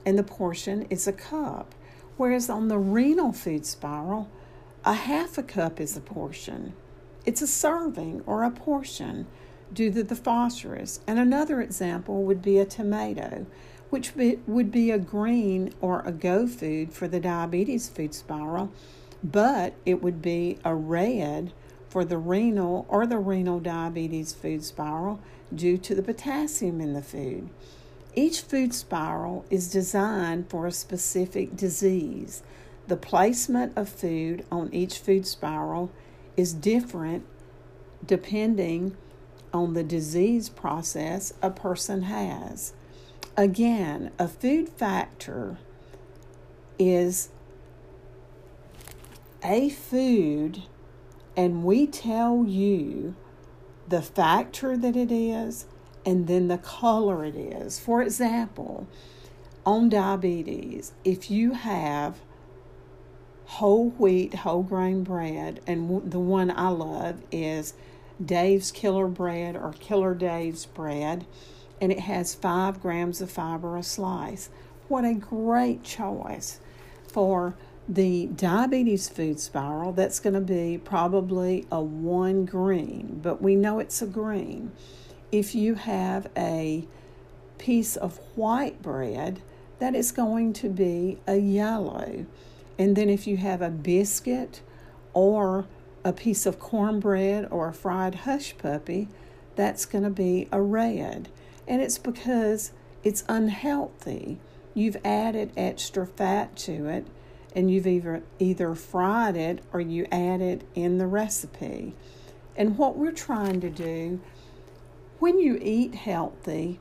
and 0.06 0.18
the 0.18 0.22
portion 0.22 0.86
is 0.88 1.06
a 1.06 1.12
cup. 1.12 1.74
Whereas 2.16 2.48
on 2.48 2.68
the 2.68 2.78
renal 2.78 3.32
food 3.32 3.66
spiral, 3.66 4.30
a 4.84 4.94
half 4.94 5.36
a 5.36 5.42
cup 5.42 5.78
is 5.78 5.96
a 5.96 6.00
portion. 6.00 6.72
It's 7.26 7.42
a 7.42 7.46
serving 7.46 8.22
or 8.26 8.44
a 8.44 8.50
portion 8.50 9.26
due 9.72 9.92
to 9.92 10.02
the 10.02 10.16
phosphorus. 10.16 11.00
And 11.06 11.18
another 11.18 11.60
example 11.60 12.22
would 12.24 12.42
be 12.42 12.58
a 12.58 12.64
tomato, 12.64 13.46
which 13.92 14.16
be, 14.16 14.38
would 14.46 14.72
be 14.72 14.90
a 14.90 14.96
green 14.96 15.70
or 15.82 16.00
a 16.06 16.10
go 16.10 16.46
food 16.46 16.90
for 16.94 17.06
the 17.06 17.20
diabetes 17.20 17.90
food 17.90 18.14
spiral, 18.14 18.72
but 19.22 19.74
it 19.84 20.02
would 20.02 20.22
be 20.22 20.58
a 20.64 20.74
red 20.74 21.52
for 21.90 22.02
the 22.02 22.16
renal 22.16 22.86
or 22.88 23.06
the 23.06 23.18
renal 23.18 23.60
diabetes 23.60 24.32
food 24.32 24.64
spiral 24.64 25.20
due 25.54 25.76
to 25.76 25.94
the 25.94 26.02
potassium 26.02 26.80
in 26.80 26.94
the 26.94 27.02
food. 27.02 27.50
Each 28.14 28.40
food 28.40 28.72
spiral 28.72 29.44
is 29.50 29.70
designed 29.70 30.48
for 30.48 30.66
a 30.66 30.72
specific 30.72 31.54
disease. 31.54 32.42
The 32.88 32.96
placement 32.96 33.76
of 33.76 33.90
food 33.90 34.46
on 34.50 34.72
each 34.72 35.00
food 35.00 35.26
spiral 35.26 35.90
is 36.34 36.54
different 36.54 37.26
depending 38.06 38.96
on 39.52 39.74
the 39.74 39.84
disease 39.84 40.48
process 40.48 41.34
a 41.42 41.50
person 41.50 42.04
has. 42.04 42.72
Again, 43.36 44.10
a 44.18 44.28
food 44.28 44.68
factor 44.68 45.58
is 46.78 47.30
a 49.42 49.70
food, 49.70 50.64
and 51.36 51.64
we 51.64 51.86
tell 51.86 52.44
you 52.46 53.14
the 53.88 54.02
factor 54.02 54.76
that 54.76 54.96
it 54.96 55.10
is 55.10 55.66
and 56.04 56.26
then 56.26 56.48
the 56.48 56.58
color 56.58 57.24
it 57.24 57.36
is. 57.36 57.78
For 57.78 58.02
example, 58.02 58.86
on 59.64 59.88
diabetes, 59.88 60.92
if 61.04 61.30
you 61.30 61.52
have 61.52 62.20
whole 63.46 63.90
wheat, 63.90 64.34
whole 64.34 64.62
grain 64.62 65.04
bread, 65.04 65.60
and 65.66 66.10
the 66.10 66.18
one 66.18 66.50
I 66.50 66.68
love 66.68 67.22
is 67.30 67.74
Dave's 68.24 68.70
Killer 68.70 69.08
Bread 69.08 69.56
or 69.56 69.72
Killer 69.78 70.14
Dave's 70.14 70.66
Bread, 70.66 71.26
and 71.82 71.90
it 71.90 71.98
has 71.98 72.32
five 72.32 72.80
grams 72.80 73.20
of 73.20 73.28
fiber 73.28 73.76
a 73.76 73.82
slice. 73.82 74.48
What 74.86 75.04
a 75.04 75.14
great 75.14 75.82
choice 75.82 76.60
for 77.08 77.56
the 77.88 78.26
diabetes 78.28 79.08
food 79.08 79.40
spiral. 79.40 79.90
That's 79.92 80.20
going 80.20 80.34
to 80.34 80.40
be 80.40 80.78
probably 80.78 81.66
a 81.72 81.82
one 81.82 82.44
green, 82.44 83.18
but 83.20 83.42
we 83.42 83.56
know 83.56 83.80
it's 83.80 84.00
a 84.00 84.06
green. 84.06 84.70
If 85.32 85.56
you 85.56 85.74
have 85.74 86.30
a 86.36 86.86
piece 87.58 87.96
of 87.96 88.18
white 88.36 88.80
bread, 88.80 89.42
that 89.80 89.96
is 89.96 90.12
going 90.12 90.52
to 90.54 90.68
be 90.68 91.18
a 91.26 91.36
yellow. 91.36 92.26
And 92.78 92.94
then 92.94 93.10
if 93.10 93.26
you 93.26 93.38
have 93.38 93.60
a 93.60 93.70
biscuit 93.70 94.60
or 95.14 95.66
a 96.04 96.12
piece 96.12 96.46
of 96.46 96.60
cornbread 96.60 97.48
or 97.50 97.66
a 97.66 97.74
fried 97.74 98.14
hush 98.14 98.56
puppy, 98.56 99.08
that's 99.56 99.84
going 99.84 100.04
to 100.04 100.10
be 100.10 100.48
a 100.52 100.62
red. 100.62 101.28
And 101.66 101.80
it's 101.80 101.98
because 101.98 102.72
it's 103.02 103.24
unhealthy. 103.28 104.38
You've 104.74 104.96
added 105.04 105.52
extra 105.56 106.06
fat 106.06 106.56
to 106.58 106.88
it 106.88 107.06
and 107.54 107.70
you've 107.70 107.86
either, 107.86 108.22
either 108.38 108.74
fried 108.74 109.36
it 109.36 109.62
or 109.72 109.80
you 109.80 110.06
add 110.10 110.40
it 110.40 110.62
in 110.74 110.98
the 110.98 111.06
recipe. 111.06 111.94
And 112.56 112.78
what 112.78 112.96
we're 112.96 113.12
trying 113.12 113.60
to 113.60 113.70
do 113.70 114.20
when 115.18 115.38
you 115.38 115.58
eat 115.62 115.94
healthy, 115.94 116.80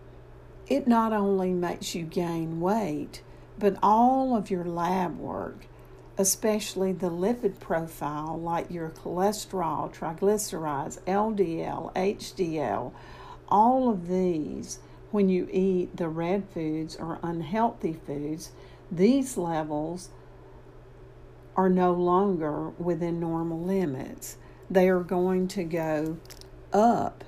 it 0.67 0.87
not 0.87 1.13
only 1.13 1.51
makes 1.51 1.93
you 1.93 2.03
gain 2.03 2.59
weight, 2.59 3.21
but 3.59 3.77
all 3.83 4.35
of 4.35 4.49
your 4.49 4.65
lab 4.65 5.19
work 5.19 5.67
especially 6.21 6.91
the 6.91 7.09
lipid 7.09 7.59
profile, 7.59 8.39
like 8.39 8.69
your 8.69 8.89
cholesterol, 8.89 9.93
triglycerides, 9.93 10.99
LDL, 11.05 11.93
HDL, 11.95 12.91
all 13.51 13.89
of 13.89 14.07
these, 14.07 14.79
when 15.11 15.27
you 15.29 15.47
eat 15.51 15.97
the 15.97 16.07
red 16.07 16.45
foods 16.53 16.95
or 16.95 17.19
unhealthy 17.21 17.93
foods, 17.93 18.51
these 18.89 19.37
levels 19.37 20.09
are 21.55 21.69
no 21.69 21.93
longer 21.93 22.69
within 22.69 23.19
normal 23.19 23.59
limits. 23.59 24.37
They 24.69 24.87
are 24.87 25.01
going 25.01 25.49
to 25.49 25.63
go 25.65 26.17
up, 26.71 27.25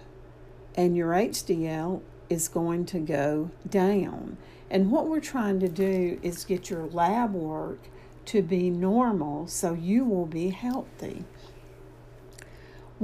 and 0.76 0.96
your 0.96 1.12
HDL 1.12 2.02
is 2.30 2.48
going 2.48 2.86
to 2.86 3.00
go 3.00 3.52
down. 3.70 4.38
And 4.70 4.90
what 4.92 5.08
we're 5.08 5.20
trying 5.20 5.60
to 5.60 5.68
do 5.68 6.20
is 6.24 6.46
get 6.46 6.70
your 6.70 6.86
lab 6.86 7.34
work 7.34 7.80
to 8.26 8.42
be 8.42 8.70
normal 8.70 9.48
so 9.48 9.74
you 9.74 10.06
will 10.06 10.26
be 10.26 10.50
healthy. 10.50 11.26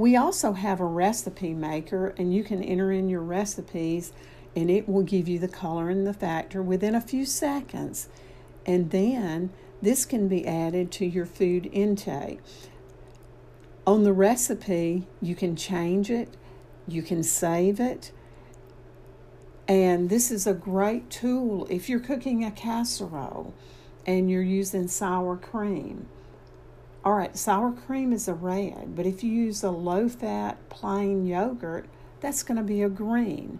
We 0.00 0.16
also 0.16 0.54
have 0.54 0.80
a 0.80 0.86
recipe 0.86 1.52
maker, 1.52 2.14
and 2.16 2.32
you 2.32 2.42
can 2.42 2.62
enter 2.62 2.90
in 2.90 3.10
your 3.10 3.20
recipes, 3.20 4.14
and 4.56 4.70
it 4.70 4.88
will 4.88 5.02
give 5.02 5.28
you 5.28 5.38
the 5.38 5.46
color 5.46 5.90
and 5.90 6.06
the 6.06 6.14
factor 6.14 6.62
within 6.62 6.94
a 6.94 7.02
few 7.02 7.26
seconds. 7.26 8.08
And 8.64 8.92
then 8.92 9.50
this 9.82 10.06
can 10.06 10.26
be 10.26 10.46
added 10.46 10.90
to 10.92 11.04
your 11.04 11.26
food 11.26 11.68
intake. 11.70 12.40
On 13.86 14.02
the 14.02 14.14
recipe, 14.14 15.06
you 15.20 15.34
can 15.34 15.54
change 15.54 16.10
it, 16.10 16.34
you 16.88 17.02
can 17.02 17.22
save 17.22 17.78
it, 17.78 18.10
and 19.68 20.08
this 20.08 20.30
is 20.30 20.46
a 20.46 20.54
great 20.54 21.10
tool 21.10 21.66
if 21.68 21.90
you're 21.90 22.00
cooking 22.00 22.42
a 22.42 22.50
casserole 22.50 23.52
and 24.06 24.30
you're 24.30 24.40
using 24.40 24.88
sour 24.88 25.36
cream. 25.36 26.08
All 27.02 27.14
right, 27.14 27.34
sour 27.34 27.72
cream 27.72 28.12
is 28.12 28.28
a 28.28 28.34
red, 28.34 28.94
but 28.94 29.06
if 29.06 29.24
you 29.24 29.32
use 29.32 29.62
a 29.62 29.70
low 29.70 30.06
fat 30.06 30.68
plain 30.68 31.24
yogurt, 31.24 31.86
that's 32.20 32.42
going 32.42 32.58
to 32.58 32.62
be 32.62 32.82
a 32.82 32.90
green. 32.90 33.58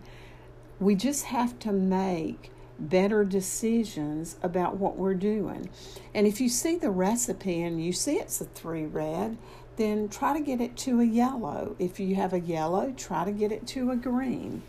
We 0.78 0.94
just 0.94 1.24
have 1.24 1.58
to 1.60 1.72
make 1.72 2.50
better 2.78 3.24
decisions 3.24 4.36
about 4.42 4.76
what 4.76 4.98
we're 4.98 5.14
doing. 5.14 5.70
And 6.12 6.26
if 6.26 6.38
you 6.38 6.50
see 6.50 6.76
the 6.76 6.90
recipe 6.90 7.62
and 7.62 7.82
you 7.82 7.94
see 7.94 8.16
it's 8.16 8.42
a 8.42 8.44
three 8.44 8.84
red, 8.84 9.38
then 9.76 10.10
try 10.10 10.34
to 10.36 10.44
get 10.44 10.60
it 10.60 10.76
to 10.78 11.00
a 11.00 11.04
yellow. 11.04 11.76
If 11.78 11.98
you 11.98 12.16
have 12.16 12.34
a 12.34 12.40
yellow, 12.40 12.92
try 12.94 13.24
to 13.24 13.32
get 13.32 13.52
it 13.52 13.66
to 13.68 13.90
a 13.90 13.96
green. 13.96 14.62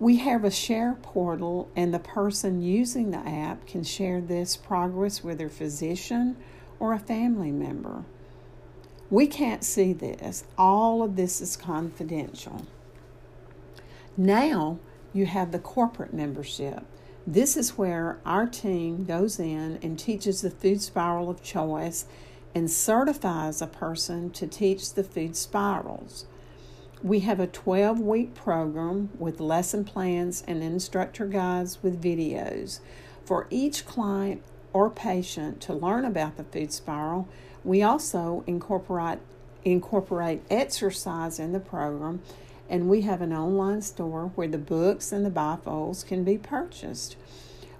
We 0.00 0.18
have 0.18 0.44
a 0.44 0.50
share 0.50 0.96
portal, 1.02 1.68
and 1.74 1.92
the 1.92 1.98
person 1.98 2.62
using 2.62 3.10
the 3.10 3.18
app 3.18 3.66
can 3.66 3.82
share 3.82 4.20
this 4.20 4.56
progress 4.56 5.24
with 5.24 5.38
their 5.38 5.48
physician 5.48 6.36
or 6.78 6.92
a 6.92 7.00
family 7.00 7.50
member. 7.50 8.04
We 9.10 9.26
can't 9.26 9.64
see 9.64 9.92
this, 9.92 10.44
all 10.56 11.02
of 11.02 11.16
this 11.16 11.40
is 11.40 11.56
confidential. 11.56 12.66
Now 14.16 14.78
you 15.12 15.26
have 15.26 15.50
the 15.50 15.58
corporate 15.58 16.12
membership. 16.14 16.84
This 17.26 17.56
is 17.56 17.76
where 17.76 18.18
our 18.24 18.46
team 18.46 19.04
goes 19.04 19.40
in 19.40 19.78
and 19.82 19.98
teaches 19.98 20.42
the 20.42 20.50
food 20.50 20.80
spiral 20.80 21.28
of 21.28 21.42
choice 21.42 22.06
and 22.54 22.70
certifies 22.70 23.60
a 23.60 23.66
person 23.66 24.30
to 24.30 24.46
teach 24.46 24.94
the 24.94 25.04
food 25.04 25.36
spirals. 25.36 26.26
We 27.02 27.20
have 27.20 27.38
a 27.38 27.46
12 27.46 28.00
week 28.00 28.34
program 28.34 29.10
with 29.18 29.38
lesson 29.38 29.84
plans 29.84 30.42
and 30.48 30.64
instructor 30.64 31.26
guides 31.26 31.80
with 31.80 32.02
videos. 32.02 32.80
For 33.24 33.46
each 33.50 33.86
client 33.86 34.42
or 34.72 34.90
patient 34.90 35.60
to 35.62 35.74
learn 35.74 36.04
about 36.04 36.36
the 36.36 36.42
food 36.42 36.72
spiral, 36.72 37.28
we 37.62 37.84
also 37.84 38.42
incorporate, 38.48 39.20
incorporate 39.64 40.42
exercise 40.50 41.38
in 41.38 41.52
the 41.52 41.60
program, 41.60 42.20
and 42.68 42.88
we 42.88 43.02
have 43.02 43.22
an 43.22 43.32
online 43.32 43.82
store 43.82 44.32
where 44.34 44.48
the 44.48 44.58
books 44.58 45.12
and 45.12 45.24
the 45.24 45.30
bifolds 45.30 46.04
can 46.04 46.24
be 46.24 46.36
purchased. 46.36 47.16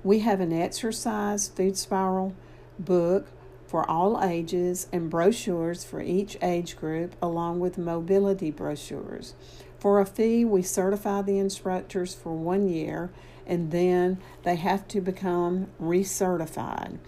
We 0.05 0.21
have 0.21 0.41
an 0.41 0.53
exercise 0.53 1.49
food 1.49 1.77
spiral 1.77 2.35
book 2.79 3.27
for 3.69 3.89
all 3.89 4.25
ages 4.25 4.89
and 4.93 5.11
brochures 5.11 5.85
for 5.85 6.01
each 6.01 6.39
age 6.41 6.75
group, 6.77 7.15
along 7.21 7.61
with 7.61 7.77
mobility 7.77 8.51
brochures. 8.51 9.35
For 9.79 10.01
a 10.01 10.07
fee, 10.07 10.45
we 10.45 10.63
certify 10.63 11.23
the 11.23 11.39
instructors 11.39 12.15
for 12.15 12.33
one 12.33 12.67
year 12.67 13.11
and 13.47 13.71
then 13.71 14.19
they 14.43 14.57
have 14.57 14.89
to 14.89 15.01
become 15.01 15.69
recertified. 15.81 16.99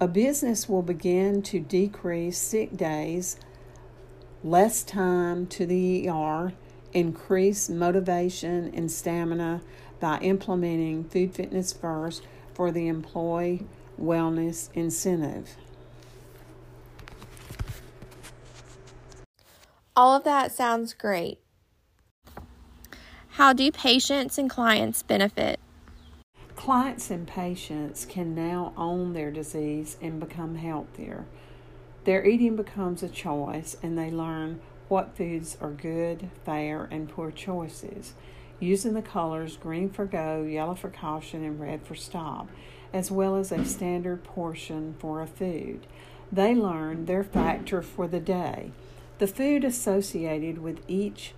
A 0.00 0.08
business 0.08 0.68
will 0.68 0.82
begin 0.82 1.42
to 1.42 1.60
decrease 1.60 2.38
sick 2.38 2.76
days, 2.76 3.38
less 4.42 4.82
time 4.82 5.46
to 5.48 5.66
the 5.66 6.08
ER, 6.08 6.52
increase 6.92 7.68
motivation 7.68 8.72
and 8.72 8.90
stamina 8.90 9.62
by 10.00 10.18
implementing 10.18 11.04
Food 11.04 11.34
Fitness 11.34 11.72
First 11.72 12.22
for 12.54 12.70
the 12.70 12.86
employee 12.88 13.66
wellness 14.00 14.68
incentive. 14.74 15.56
All 19.96 20.16
of 20.16 20.24
that 20.24 20.50
sounds 20.50 20.92
great. 20.92 21.38
How 23.28 23.52
do 23.52 23.70
patients 23.70 24.38
and 24.38 24.50
clients 24.50 25.04
benefit? 25.04 25.60
Clients 26.56 27.12
and 27.12 27.28
patients 27.28 28.04
can 28.04 28.34
now 28.34 28.72
own 28.76 29.12
their 29.12 29.30
disease 29.30 29.96
and 30.02 30.18
become 30.18 30.56
healthier. 30.56 31.26
Their 32.02 32.26
eating 32.26 32.56
becomes 32.56 33.04
a 33.04 33.08
choice 33.08 33.76
and 33.84 33.96
they 33.96 34.10
learn 34.10 34.60
what 34.88 35.16
foods 35.16 35.56
are 35.60 35.70
good, 35.70 36.28
fair, 36.44 36.88
and 36.90 37.08
poor 37.08 37.30
choices, 37.30 38.14
using 38.58 38.94
the 38.94 39.02
colors 39.02 39.56
green 39.56 39.90
for 39.90 40.06
go, 40.06 40.42
yellow 40.42 40.74
for 40.74 40.90
caution, 40.90 41.44
and 41.44 41.60
red 41.60 41.86
for 41.86 41.94
stop, 41.94 42.48
as 42.92 43.12
well 43.12 43.36
as 43.36 43.52
a 43.52 43.64
standard 43.64 44.24
portion 44.24 44.96
for 44.98 45.22
a 45.22 45.26
food. 45.28 45.86
They 46.32 46.52
learn 46.52 47.06
their 47.06 47.22
factor 47.22 47.80
for 47.80 48.08
the 48.08 48.20
day 48.20 48.72
the 49.18 49.26
food 49.26 49.64
associated 49.64 50.58
with 50.58 50.80
each 50.88 51.34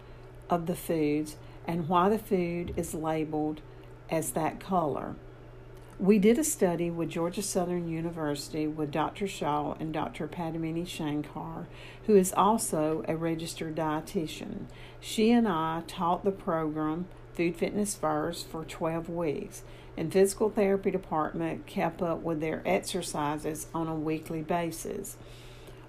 of 0.48 0.66
the 0.66 0.76
foods, 0.76 1.36
and 1.66 1.88
why 1.88 2.08
the 2.08 2.18
food 2.18 2.72
is 2.76 2.94
labeled 2.94 3.60
as 4.08 4.30
that 4.30 4.60
color. 4.60 5.16
We 5.98 6.18
did 6.18 6.38
a 6.38 6.44
study 6.44 6.90
with 6.90 7.08
Georgia 7.08 7.40
Southern 7.40 7.88
University 7.88 8.66
with 8.66 8.90
Dr. 8.90 9.26
Shaw 9.26 9.74
and 9.80 9.94
Dr. 9.94 10.28
Padmini 10.28 10.86
Shankar, 10.86 11.66
who 12.04 12.14
is 12.14 12.34
also 12.34 13.02
a 13.08 13.16
registered 13.16 13.76
dietitian. 13.76 14.66
She 15.00 15.30
and 15.30 15.48
I 15.48 15.82
taught 15.86 16.22
the 16.22 16.32
program 16.32 17.06
Food 17.34 17.56
Fitness 17.56 17.94
First 17.94 18.46
for 18.46 18.64
12 18.64 19.08
weeks, 19.08 19.62
and 19.96 20.12
physical 20.12 20.50
therapy 20.50 20.90
department 20.90 21.66
kept 21.66 22.02
up 22.02 22.20
with 22.20 22.40
their 22.40 22.62
exercises 22.66 23.66
on 23.74 23.88
a 23.88 23.94
weekly 23.94 24.42
basis. 24.42 25.16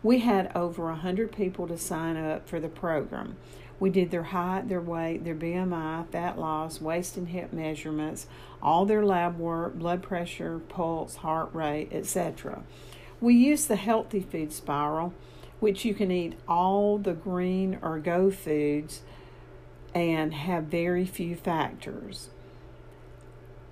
We 0.04 0.20
had 0.20 0.52
over 0.56 0.84
a 0.84 0.94
100 0.94 1.32
people 1.32 1.68
to 1.68 1.78
sign 1.78 2.18
up 2.18 2.48
for 2.48 2.60
the 2.60 2.70
program. 2.70 3.36
We 3.80 3.90
did 3.90 4.12
their 4.12 4.24
height, 4.24 4.70
their 4.70 4.82
weight, 4.82 5.24
their 5.24 5.36
BMI, 5.36 6.10
fat 6.10 6.40
loss, 6.40 6.82
waist 6.82 7.18
and 7.18 7.30
hip 7.30 7.54
measurements, 7.54 8.28
all 8.62 8.86
their 8.86 9.06
lab 9.06 9.38
work, 9.38 9.76
blood 9.76 10.02
pressure, 10.02 10.60
pulse, 10.60 11.18
heart 11.18 11.54
rate, 11.54 11.90
etc. 11.92 12.64
We 13.22 13.36
used 13.36 13.68
the 13.68 13.76
healthy 13.76 14.22
food 14.22 14.52
spiral, 14.52 15.14
which 15.60 15.86
you 15.86 15.94
can 15.94 16.12
eat 16.12 16.38
all 16.48 16.98
the 16.98 17.14
green 17.14 17.80
or 17.82 18.00
go 18.00 18.32
foods 18.32 19.02
and 19.94 20.34
have 20.34 20.66
very 20.66 21.06
few 21.06 21.36
factors 21.36 22.30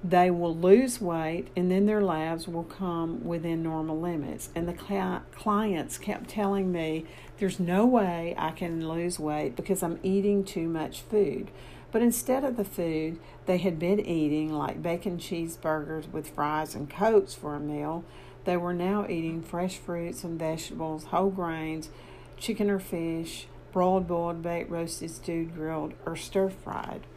they 0.10 0.30
will 0.30 0.56
lose 0.56 1.02
weight 1.02 1.48
and 1.56 1.72
then 1.72 1.88
their 1.88 2.02
labs 2.02 2.48
will 2.48 2.64
come 2.64 3.26
within 3.26 3.64
normal 3.64 4.00
limits. 4.00 4.50
And 4.56 4.68
the 4.68 5.20
clients 5.36 5.98
kept 5.98 6.30
telling 6.30 6.72
me, 6.72 7.06
There's 7.40 7.60
no 7.60 7.86
way 7.86 8.36
I 8.38 8.52
can 8.52 8.88
lose 8.88 9.20
weight 9.20 9.56
because 9.56 9.82
I'm 9.82 10.00
eating 10.04 10.44
too 10.44 10.68
much 10.68 11.02
food. 11.02 11.50
But 11.92 12.04
instead 12.04 12.44
of 12.44 12.56
the 12.56 12.66
food 12.66 13.20
they 13.48 13.58
had 13.58 13.80
been 13.80 14.00
eating, 14.00 14.54
like 14.54 14.84
bacon 14.84 15.18
cheeseburgers 15.18 16.12
with 16.12 16.30
fries 16.30 16.76
and 16.76 16.90
cokes 16.90 17.34
for 17.34 17.56
a 17.56 17.60
meal, 17.60 18.04
they 18.44 18.58
were 18.58 18.74
now 18.74 19.08
eating 19.10 19.42
fresh 19.42 19.78
fruits 19.78 20.24
and 20.24 20.38
vegetables, 20.38 21.06
whole 21.06 21.32
grains, 21.32 21.90
chicken 22.38 22.70
or 22.70 22.80
fish, 22.80 23.48
broiled, 23.72 24.08
boiled, 24.08 24.44
baked, 24.44 24.70
roasted, 24.70 25.10
stewed, 25.10 25.56
grilled, 25.56 25.94
or 26.06 26.16
stir 26.16 26.50
fried. 26.50 27.08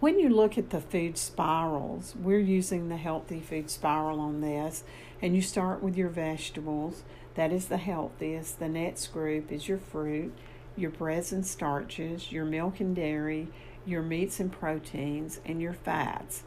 When 0.00 0.18
you 0.18 0.30
look 0.30 0.56
at 0.56 0.70
the 0.70 0.80
food 0.80 1.18
spirals, 1.18 2.14
we're 2.18 2.38
using 2.38 2.88
the 2.88 2.96
healthy 2.96 3.38
food 3.38 3.68
spiral 3.68 4.18
on 4.18 4.40
this, 4.40 4.82
and 5.20 5.36
you 5.36 5.42
start 5.42 5.82
with 5.82 5.94
your 5.94 6.08
vegetables. 6.08 7.02
That 7.34 7.52
is 7.52 7.66
the 7.66 7.76
healthiest. 7.76 8.60
The 8.60 8.70
next 8.70 9.08
group 9.08 9.52
is 9.52 9.68
your 9.68 9.76
fruit, 9.76 10.32
your 10.74 10.90
breads 10.90 11.32
and 11.32 11.46
starches, 11.46 12.32
your 12.32 12.46
milk 12.46 12.80
and 12.80 12.96
dairy, 12.96 13.48
your 13.84 14.00
meats 14.00 14.40
and 14.40 14.50
proteins, 14.50 15.38
and 15.44 15.60
your 15.60 15.74
fats. 15.74 16.44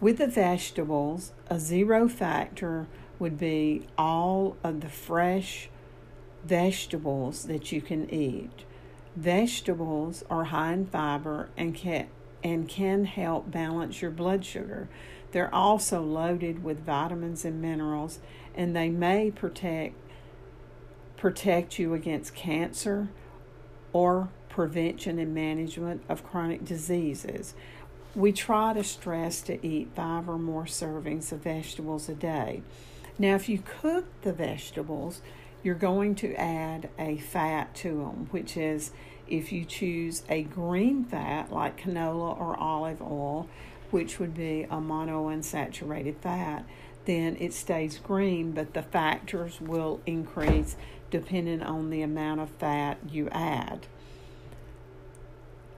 With 0.00 0.18
the 0.18 0.26
vegetables, 0.26 1.30
a 1.46 1.60
zero 1.60 2.08
factor 2.08 2.88
would 3.20 3.38
be 3.38 3.86
all 3.96 4.56
of 4.64 4.80
the 4.80 4.88
fresh 4.88 5.68
vegetables 6.44 7.44
that 7.44 7.70
you 7.70 7.80
can 7.80 8.12
eat. 8.12 8.64
Vegetables 9.14 10.24
are 10.28 10.44
high 10.46 10.72
in 10.72 10.86
fiber 10.86 11.48
and 11.56 11.72
can 11.72 12.08
and 12.46 12.68
can 12.68 13.06
help 13.06 13.50
balance 13.50 14.00
your 14.00 14.10
blood 14.12 14.44
sugar. 14.44 14.88
They're 15.32 15.52
also 15.52 16.00
loaded 16.00 16.62
with 16.62 16.86
vitamins 16.86 17.44
and 17.44 17.60
minerals, 17.60 18.20
and 18.54 18.74
they 18.74 18.88
may 18.88 19.32
protect 19.32 19.96
protect 21.16 21.76
you 21.78 21.92
against 21.92 22.36
cancer 22.36 23.08
or 23.92 24.28
prevention 24.48 25.18
and 25.18 25.34
management 25.34 26.02
of 26.08 26.22
chronic 26.22 26.64
diseases. 26.64 27.54
We 28.14 28.30
try 28.30 28.74
to 28.74 28.84
stress 28.84 29.40
to 29.42 29.66
eat 29.66 29.88
five 29.96 30.28
or 30.28 30.38
more 30.38 30.66
servings 30.66 31.32
of 31.32 31.40
vegetables 31.40 32.08
a 32.08 32.14
day. 32.14 32.62
Now, 33.18 33.34
if 33.34 33.48
you 33.48 33.58
cook 33.58 34.04
the 34.22 34.32
vegetables, 34.32 35.20
you're 35.64 35.74
going 35.74 36.14
to 36.16 36.32
add 36.34 36.90
a 36.96 37.16
fat 37.16 37.74
to 37.76 37.88
them, 37.88 38.28
which 38.30 38.56
is 38.56 38.92
if 39.28 39.52
you 39.52 39.64
choose 39.64 40.22
a 40.28 40.42
green 40.42 41.04
fat 41.04 41.52
like 41.52 41.80
canola 41.80 42.38
or 42.38 42.56
olive 42.58 43.02
oil, 43.02 43.48
which 43.90 44.18
would 44.18 44.34
be 44.34 44.64
a 44.64 44.76
monounsaturated 44.76 46.16
fat, 46.18 46.64
then 47.04 47.36
it 47.38 47.52
stays 47.52 47.98
green, 47.98 48.52
but 48.52 48.74
the 48.74 48.82
factors 48.82 49.60
will 49.60 50.00
increase 50.06 50.76
depending 51.10 51.62
on 51.62 51.90
the 51.90 52.02
amount 52.02 52.40
of 52.40 52.50
fat 52.50 52.98
you 53.08 53.28
add. 53.30 53.86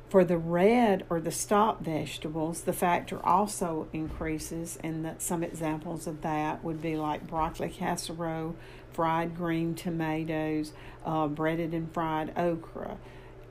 For 0.08 0.24
the 0.24 0.38
red 0.38 1.04
or 1.10 1.20
the 1.20 1.30
stop 1.30 1.84
vegetables, 1.84 2.62
the 2.62 2.72
factor 2.72 3.24
also 3.26 3.88
increases, 3.92 4.78
and 4.82 5.04
that 5.04 5.20
some 5.20 5.44
examples 5.44 6.06
of 6.06 6.22
that 6.22 6.64
would 6.64 6.80
be 6.80 6.96
like 6.96 7.26
broccoli 7.26 7.68
casserole, 7.68 8.56
fried 8.90 9.36
green 9.36 9.74
tomatoes, 9.74 10.72
uh, 11.04 11.28
breaded 11.28 11.74
and 11.74 11.92
fried 11.92 12.32
okra 12.38 12.96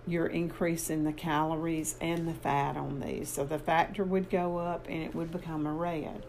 you're 0.07 0.27
increasing 0.27 1.03
the 1.03 1.13
calories 1.13 1.95
and 1.99 2.27
the 2.27 2.33
fat 2.33 2.77
on 2.77 2.99
these. 3.01 3.29
So 3.29 3.43
the 3.43 3.59
factor 3.59 4.03
would 4.03 4.29
go 4.29 4.57
up 4.57 4.87
and 4.87 5.03
it 5.03 5.13
would 5.13 5.31
become 5.31 5.65
a 5.65 5.73
red. 5.73 6.25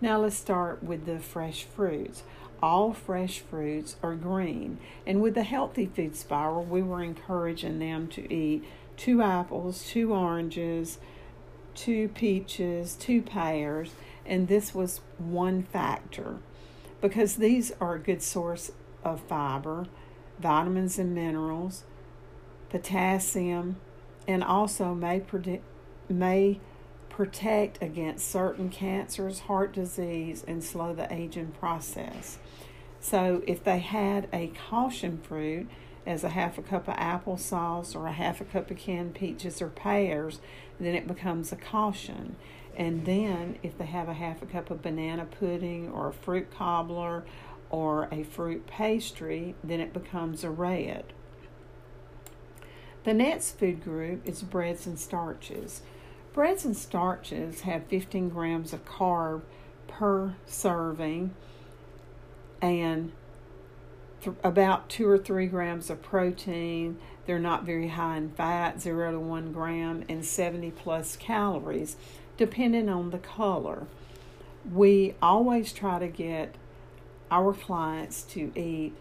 Now 0.00 0.18
let's 0.18 0.36
start 0.36 0.82
with 0.82 1.06
the 1.06 1.18
fresh 1.18 1.64
fruits. 1.64 2.22
All 2.62 2.92
fresh 2.92 3.40
fruits 3.40 3.96
are 4.02 4.14
green. 4.14 4.78
And 5.06 5.20
with 5.20 5.34
the 5.34 5.42
healthy 5.44 5.86
food 5.86 6.16
spiral, 6.16 6.64
we 6.64 6.82
were 6.82 7.02
encouraging 7.02 7.78
them 7.78 8.08
to 8.08 8.32
eat 8.32 8.64
two 8.96 9.22
apples, 9.22 9.86
two 9.86 10.12
oranges, 10.12 10.98
two 11.74 12.08
peaches, 12.08 12.96
two 12.96 13.22
pears, 13.22 13.92
and 14.26 14.48
this 14.48 14.74
was 14.74 15.00
one 15.18 15.62
factor 15.62 16.38
because 17.00 17.36
these 17.36 17.72
are 17.80 17.94
a 17.94 17.98
good 17.98 18.22
source 18.22 18.72
of 19.04 19.20
fiber, 19.20 19.86
vitamins 20.38 20.98
and 20.98 21.14
minerals, 21.14 21.84
potassium, 22.70 23.76
and 24.26 24.44
also 24.44 24.94
may, 24.94 25.20
predict, 25.20 25.64
may 26.08 26.60
protect 27.08 27.82
against 27.82 28.30
certain 28.30 28.68
cancers, 28.68 29.40
heart 29.40 29.72
disease, 29.72 30.44
and 30.46 30.62
slow 30.62 30.94
the 30.94 31.12
aging 31.12 31.52
process. 31.58 32.38
So 33.00 33.42
if 33.46 33.64
they 33.64 33.78
had 33.78 34.28
a 34.32 34.48
caution 34.68 35.18
fruit, 35.18 35.68
as 36.08 36.24
a 36.24 36.30
half 36.30 36.56
a 36.56 36.62
cup 36.62 36.88
of 36.88 36.94
applesauce 36.94 37.94
or 37.94 38.06
a 38.06 38.12
half 38.12 38.40
a 38.40 38.44
cup 38.44 38.70
of 38.70 38.78
canned 38.78 39.14
peaches 39.14 39.60
or 39.60 39.68
pears, 39.68 40.40
then 40.80 40.94
it 40.94 41.06
becomes 41.06 41.52
a 41.52 41.56
caution. 41.56 42.34
And 42.74 43.04
then 43.04 43.58
if 43.62 43.76
they 43.76 43.84
have 43.84 44.08
a 44.08 44.14
half 44.14 44.40
a 44.40 44.46
cup 44.46 44.70
of 44.70 44.80
banana 44.80 45.26
pudding 45.26 45.90
or 45.90 46.08
a 46.08 46.12
fruit 46.12 46.50
cobbler 46.50 47.24
or 47.68 48.08
a 48.10 48.22
fruit 48.22 48.66
pastry, 48.66 49.54
then 49.62 49.80
it 49.80 49.92
becomes 49.92 50.44
a 50.44 50.50
red. 50.50 51.12
The 53.08 53.14
next 53.14 53.52
food 53.52 53.82
group 53.82 54.28
is 54.28 54.42
breads 54.42 54.86
and 54.86 55.00
starches. 55.00 55.80
Breads 56.34 56.66
and 56.66 56.76
starches 56.76 57.62
have 57.62 57.86
15 57.86 58.28
grams 58.28 58.74
of 58.74 58.84
carb 58.84 59.40
per 59.86 60.34
serving 60.44 61.34
and 62.60 63.12
th- 64.20 64.36
about 64.44 64.90
two 64.90 65.08
or 65.08 65.16
three 65.16 65.46
grams 65.46 65.88
of 65.88 66.02
protein. 66.02 66.98
They're 67.24 67.38
not 67.38 67.64
very 67.64 67.88
high 67.88 68.18
in 68.18 68.32
fat, 68.32 68.82
zero 68.82 69.12
to 69.12 69.18
one 69.18 69.52
gram, 69.52 70.04
and 70.06 70.22
70 70.22 70.70
plus 70.72 71.16
calories, 71.16 71.96
depending 72.36 72.90
on 72.90 73.08
the 73.08 73.18
color. 73.18 73.86
We 74.70 75.14
always 75.22 75.72
try 75.72 75.98
to 75.98 76.08
get 76.08 76.56
our 77.30 77.54
clients 77.54 78.22
to 78.24 78.52
eat 78.54 78.92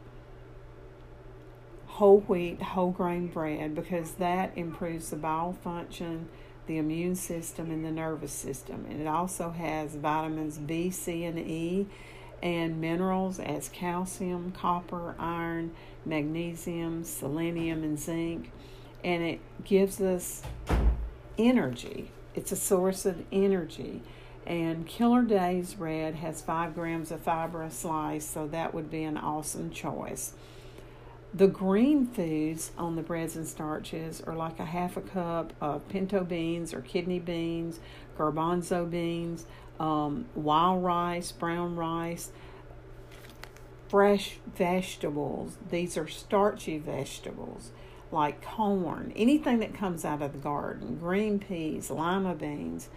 whole 1.97 2.19
wheat, 2.21 2.61
whole 2.61 2.91
grain 2.91 3.25
bread 3.25 3.73
because 3.73 4.11
that 4.13 4.51
improves 4.55 5.09
the 5.09 5.15
bowel 5.15 5.51
function, 5.63 6.29
the 6.67 6.77
immune 6.77 7.15
system, 7.15 7.71
and 7.71 7.83
the 7.83 7.89
nervous 7.89 8.31
system. 8.31 8.85
And 8.87 9.01
it 9.01 9.07
also 9.07 9.49
has 9.49 9.95
vitamins 9.95 10.59
B, 10.59 10.91
C, 10.91 11.25
and 11.25 11.39
E 11.39 11.87
and 12.43 12.79
minerals 12.79 13.39
as 13.39 13.69
calcium, 13.69 14.51
copper, 14.51 15.15
iron, 15.17 15.71
magnesium, 16.05 17.03
selenium, 17.03 17.83
and 17.83 17.99
zinc. 17.99 18.51
And 19.03 19.23
it 19.23 19.39
gives 19.63 19.99
us 19.99 20.43
energy. 21.39 22.11
It's 22.35 22.51
a 22.51 22.55
source 22.55 23.07
of 23.07 23.23
energy. 23.31 24.03
And 24.45 24.85
Killer 24.85 25.23
Dave's 25.23 25.73
Bread 25.73 26.13
has 26.13 26.43
five 26.43 26.75
grams 26.75 27.11
of 27.11 27.21
fiber 27.21 27.63
a 27.63 27.71
slice, 27.71 28.29
so 28.29 28.45
that 28.49 28.75
would 28.75 28.91
be 28.91 29.03
an 29.03 29.17
awesome 29.17 29.71
choice. 29.71 30.33
The 31.33 31.47
green 31.47 32.07
foods 32.07 32.71
on 32.77 32.95
the 32.95 33.01
breads 33.01 33.35
and 33.35 33.47
starches 33.47 34.21
are 34.21 34.35
like 34.35 34.59
a 34.59 34.65
half 34.65 34.97
a 34.97 35.01
cup 35.01 35.53
of 35.61 35.87
pinto 35.89 36.23
beans 36.23 36.73
or 36.73 36.81
kidney 36.81 37.19
beans, 37.19 37.79
garbanzo 38.17 38.89
beans, 38.89 39.45
um, 39.79 40.25
wild 40.33 40.83
rice, 40.83 41.31
brown 41.31 41.75
rice, 41.75 42.31
fresh 43.89 44.37
vegetables. 44.55 45.57
These 45.69 45.97
are 45.97 46.07
starchy 46.07 46.77
vegetables 46.77 47.71
like 48.11 48.41
corn, 48.41 49.11
anything 49.15 49.59
that 49.59 49.73
comes 49.73 50.05
out 50.05 50.21
of 50.21 50.31
the 50.31 50.39
garden, 50.39 50.97
green 50.97 51.39
peas, 51.39 51.89
lima 51.89 52.35
beans, 52.35 52.89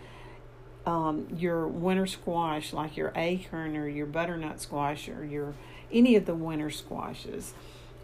um, 0.86 1.26
your 1.36 1.66
winter 1.66 2.06
squash 2.06 2.72
like 2.72 2.96
your 2.96 3.12
acorn 3.16 3.76
or 3.76 3.88
your 3.88 4.06
butternut 4.06 4.60
squash 4.60 5.08
or 5.08 5.24
your 5.24 5.54
any 5.92 6.16
of 6.16 6.26
the 6.26 6.34
winter 6.34 6.70
squashes. 6.70 7.54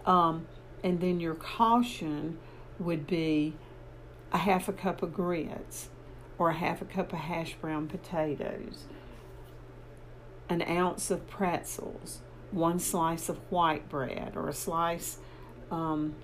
Um, 0.07 0.47
and 0.83 1.01
then 1.01 1.21
your 1.21 1.35
caution 1.35 2.38
would 2.79 3.07
be 3.07 3.55
a 4.33 4.38
half 4.38 4.69
a 4.69 4.73
cup 4.73 5.03
of 5.03 5.12
grits 5.12 5.88
or 6.38 6.51
a 6.51 6.55
half 6.55 6.81
a 6.81 6.85
cup 6.85 7.12
of 7.12 7.19
hash 7.19 7.55
brown 7.55 7.88
potatoes, 7.88 8.85
an 10.49 10.62
ounce 10.62 11.11
of 11.11 11.27
pretzels, 11.29 12.21
one 12.51 12.79
slice 12.79 13.29
of 13.29 13.38
white 13.51 13.88
bread, 13.88 14.33
or 14.37 14.49
a 14.49 14.53
slice, 14.53 15.19
um, 15.71 16.14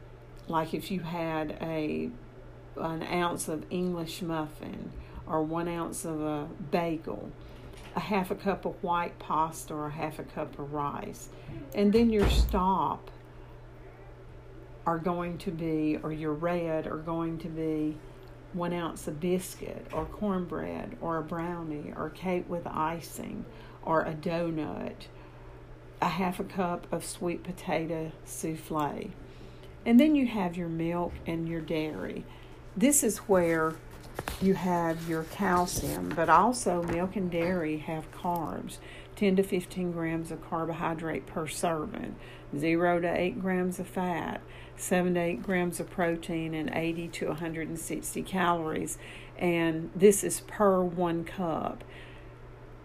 like 0.49 0.75
if 0.75 0.90
you 0.90 1.01
had 1.01 1.57
a 1.61 2.11
an 2.77 3.03
ounce 3.03 3.49
of 3.49 3.64
English 3.71 4.23
muffin, 4.23 4.92
or 5.27 5.42
one 5.42 5.68
ounce 5.68 6.05
of 6.05 6.21
a 6.21 6.49
bagel, 6.71 7.31
a 7.95 8.01
half 8.01 8.31
a 8.31 8.35
cup 8.35 8.64
of 8.64 8.83
white 8.83 9.18
pasta, 9.18 9.75
or 9.75 9.87
a 9.87 9.90
half 9.90 10.18
a 10.18 10.23
cup 10.23 10.59
of 10.59 10.73
rice, 10.73 11.29
and 11.75 11.92
then 11.92 12.11
your 12.11 12.29
stop 12.31 13.11
are 14.87 14.99
going 14.99 15.38
to 15.38 15.51
be, 15.51 15.99
or 16.03 16.12
your 16.12 16.33
red 16.33 16.87
are 16.87 16.99
going 16.99 17.38
to 17.38 17.49
be 17.49 17.97
one 18.53 18.73
ounce 18.73 19.09
of 19.09 19.21
biscuit 19.21 19.87
or 19.92 20.05
cornbread 20.05 20.97
or 21.01 21.16
a 21.16 21.23
brownie 21.23 21.92
or 21.97 22.11
cake 22.11 22.45
with 22.49 22.66
icing 22.66 23.45
or 23.85 24.03
a 24.03 24.12
donut, 24.12 25.07
a 26.01 26.09
half 26.09 26.38
a 26.38 26.45
cup 26.45 26.87
of 26.92 27.05
sweet 27.05 27.42
potato 27.42 28.12
souffle. 28.25 29.11
And 29.85 29.99
then 29.99 30.14
you 30.14 30.27
have 30.27 30.57
your 30.57 30.68
milk 30.68 31.12
and 31.27 31.49
your 31.49 31.61
dairy. 31.61 32.25
This 32.77 33.03
is 33.03 33.18
where 33.18 33.75
you 34.40 34.55
have 34.55 35.09
your 35.09 35.25
calcium, 35.25 36.12
but 36.14 36.29
also 36.29 36.83
milk 36.83 37.16
and 37.16 37.31
dairy 37.31 37.79
have 37.79 38.11
carbs 38.12 38.79
10 39.16 39.37
to 39.37 39.42
15 39.42 39.92
grams 39.92 40.31
of 40.31 40.49
carbohydrate 40.49 41.27
per 41.27 41.47
serving, 41.47 42.16
0 42.57 43.01
to 43.01 43.21
8 43.21 43.41
grams 43.41 43.79
of 43.79 43.87
fat, 43.87 44.41
7 44.77 45.15
to 45.15 45.21
8 45.21 45.43
grams 45.43 45.81
of 45.81 45.91
protein, 45.91 46.55
and 46.55 46.71
80 46.73 47.09
to 47.09 47.29
160 47.29 48.23
calories. 48.23 48.99
And 49.38 49.91
this 49.95 50.23
is 50.23 50.41
per 50.41 50.81
one 50.81 51.25
cup. 51.25 51.85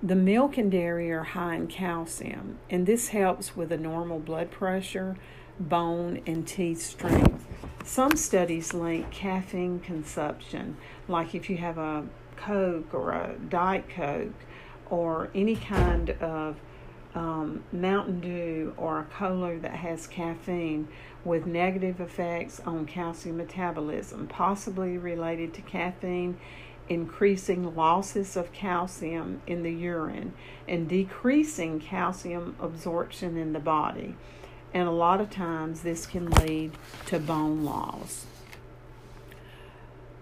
The 0.02 0.16
milk 0.16 0.58
and 0.58 0.72
dairy 0.72 1.12
are 1.12 1.24
high 1.24 1.56
in 1.56 1.68
calcium, 1.68 2.60
and 2.70 2.86
this 2.86 3.10
helps 3.10 3.56
with 3.56 3.72
a 3.72 3.78
normal 3.78 4.20
blood 4.20 4.52
pressure, 4.52 5.18
bone, 5.60 6.22
and 6.28 6.48
teeth 6.48 6.82
strength. 6.82 7.48
Some 7.84 8.16
studies 8.16 8.74
link 8.74 9.10
caffeine 9.12 9.80
consumption, 9.80 10.78
like 11.08 11.34
if 11.34 11.50
you 11.50 11.58
have 11.58 11.78
a 11.78 12.06
Coke 12.36 12.94
or 12.94 13.12
a 13.12 13.36
Diet 13.50 13.90
Coke 13.90 14.46
or 14.90 15.30
any 15.34 15.56
kind 15.56 16.12
of 16.12 16.58
um, 17.18 17.64
Mountain 17.72 18.20
Dew 18.20 18.76
or 18.78 19.00
a 19.00 19.04
cola 19.06 19.58
that 19.58 19.72
has 19.72 20.06
caffeine 20.06 20.88
with 21.26 21.48
negative 21.48 22.00
effects 22.00 22.62
on 22.64 22.86
calcium 22.86 23.38
metabolism, 23.38 24.28
possibly 24.28 25.00
related 25.00 25.52
to 25.56 25.62
caffeine 25.62 26.38
increasing 26.88 27.76
losses 27.76 28.38
of 28.38 28.54
calcium 28.54 29.42
in 29.48 29.64
the 29.64 29.72
urine 29.72 30.34
and 30.68 30.88
decreasing 30.88 31.80
calcium 31.80 32.56
absorption 32.60 33.36
in 33.36 33.52
the 33.52 33.60
body. 33.60 34.16
And 34.72 34.88
a 34.88 34.92
lot 34.92 35.20
of 35.20 35.32
times 35.32 35.82
this 35.82 36.06
can 36.06 36.30
lead 36.30 36.78
to 37.08 37.20
bone 37.20 37.66
loss. 37.66 38.28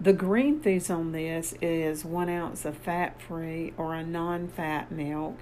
The 0.00 0.14
green 0.14 0.60
foods 0.60 0.88
on 0.88 1.12
this 1.12 1.54
is 1.60 2.06
one 2.06 2.30
ounce 2.30 2.64
of 2.64 2.78
fat 2.78 3.20
free 3.20 3.74
or 3.76 3.94
a 3.94 4.02
non 4.02 4.48
fat 4.48 4.90
milk. 4.90 5.38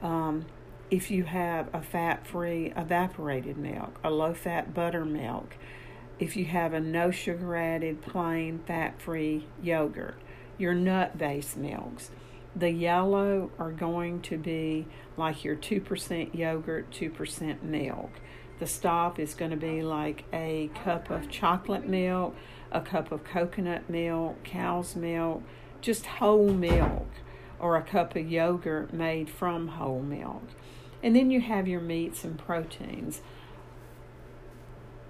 Um, 0.00 0.46
if 0.90 1.10
you 1.10 1.24
have 1.24 1.68
a 1.74 1.82
fat 1.82 2.26
free 2.26 2.72
evaporated 2.76 3.56
milk, 3.56 3.98
a 4.04 4.10
low 4.10 4.34
fat 4.34 4.72
buttermilk, 4.72 5.56
if 6.18 6.36
you 6.36 6.44
have 6.46 6.72
a 6.72 6.80
no 6.80 7.10
sugar 7.10 7.56
added 7.56 8.02
plain 8.02 8.60
fat 8.66 9.00
free 9.00 9.46
yogurt, 9.62 10.16
your 10.58 10.74
nut 10.74 11.18
based 11.18 11.56
milks. 11.56 12.10
The 12.54 12.70
yellow 12.70 13.50
are 13.58 13.72
going 13.72 14.22
to 14.22 14.38
be 14.38 14.86
like 15.16 15.44
your 15.44 15.56
2% 15.56 16.34
yogurt, 16.34 16.90
2% 16.90 17.62
milk. 17.62 18.10
The 18.58 18.66
stop 18.66 19.18
is 19.18 19.34
going 19.34 19.50
to 19.50 19.58
be 19.58 19.82
like 19.82 20.24
a 20.32 20.70
cup 20.82 21.10
of 21.10 21.28
chocolate 21.28 21.86
milk, 21.86 22.34
a 22.72 22.80
cup 22.80 23.12
of 23.12 23.24
coconut 23.24 23.90
milk, 23.90 24.42
cow's 24.44 24.96
milk, 24.96 25.42
just 25.82 26.06
whole 26.06 26.48
milk, 26.48 27.08
or 27.58 27.76
a 27.76 27.82
cup 27.82 28.16
of 28.16 28.30
yogurt 28.30 28.94
made 28.94 29.28
from 29.28 29.68
whole 29.68 30.00
milk. 30.00 30.44
And 31.06 31.14
then 31.14 31.30
you 31.30 31.40
have 31.40 31.68
your 31.68 31.80
meats 31.80 32.24
and 32.24 32.36
proteins. 32.36 33.20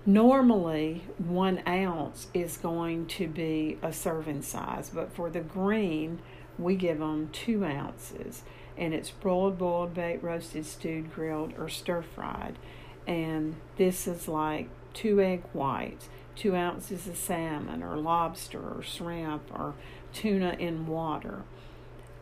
Normally, 0.05 1.05
one 1.17 1.63
ounce 1.67 2.27
is 2.35 2.59
going 2.59 3.07
to 3.07 3.27
be 3.27 3.79
a 3.81 3.95
serving 3.95 4.43
size, 4.43 4.91
but 4.91 5.11
for 5.11 5.31
the 5.31 5.41
green, 5.41 6.21
we 6.59 6.77
give 6.77 6.99
them 6.99 7.31
two 7.33 7.65
ounces. 7.65 8.43
And 8.77 8.93
it's 8.93 9.11
broiled, 9.11 9.57
boiled, 9.57 9.95
baked, 9.95 10.23
roasted, 10.23 10.67
stewed, 10.67 11.15
grilled, 11.15 11.55
or 11.57 11.71
stir 11.71 12.03
fried. 12.03 12.59
And 13.07 13.57
this 13.79 14.07
is 14.07 14.29
like 14.29 14.69
two 14.93 15.19
egg 15.23 15.45
whites, 15.55 16.11
two 16.35 16.55
ounces 16.55 17.07
of 17.07 17.17
salmon, 17.17 17.83
or 17.83 17.97
lobster, 17.97 18.61
or 18.61 18.83
shrimp, 18.83 19.51
or 19.51 19.73
tuna 20.13 20.57
in 20.59 20.87
water. 20.87 21.45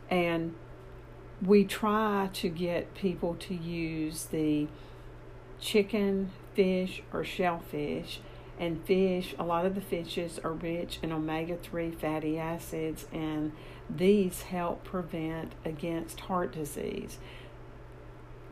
And 0.09 0.55
we 1.43 1.65
try 1.65 2.31
to 2.35 2.49
get 2.49 2.95
people 2.95 3.35
to 3.35 3.55
use 3.55 4.27
the 4.27 4.69
chicken, 5.61 6.31
fish, 6.55 7.03
or 7.13 7.25
shellfish 7.25 8.21
And 8.59 8.85
fish, 8.85 9.35
a 9.39 9.45
lot 9.45 9.67
of 9.67 9.75
the 9.75 9.81
fishes 9.81 10.39
are 10.45 10.53
rich 10.53 11.01
in 11.03 11.13
omega 11.13 11.57
3 11.57 11.91
fatty 11.91 12.39
acids, 12.39 13.07
and 13.13 13.53
these 13.91 14.43
help 14.43 14.85
prevent 14.85 15.53
against 15.65 16.21
heart 16.21 16.53
disease. 16.53 17.19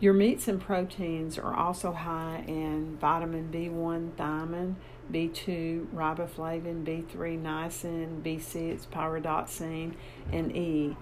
Your 0.01 0.13
meats 0.13 0.49
and 0.49 0.61
proteins 0.61 1.39
are 1.39 1.55
also 1.55 1.93
high 1.93 2.43
in 2.49 2.97
vitamin 3.01 3.51
B1 3.53 4.11
thiamine, 4.17 4.75
B2 5.13 5.87
riboflavin, 5.95 6.83
B3 6.85 7.41
niacin, 7.41 8.23
B6 8.23 8.89
pyridoxine, 8.89 9.95
and 10.33 10.57
E. 10.57 10.97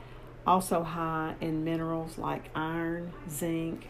Also 0.50 0.82
high 0.82 1.36
in 1.40 1.62
minerals 1.62 2.18
like 2.18 2.50
iron, 2.56 3.12
zinc, 3.28 3.86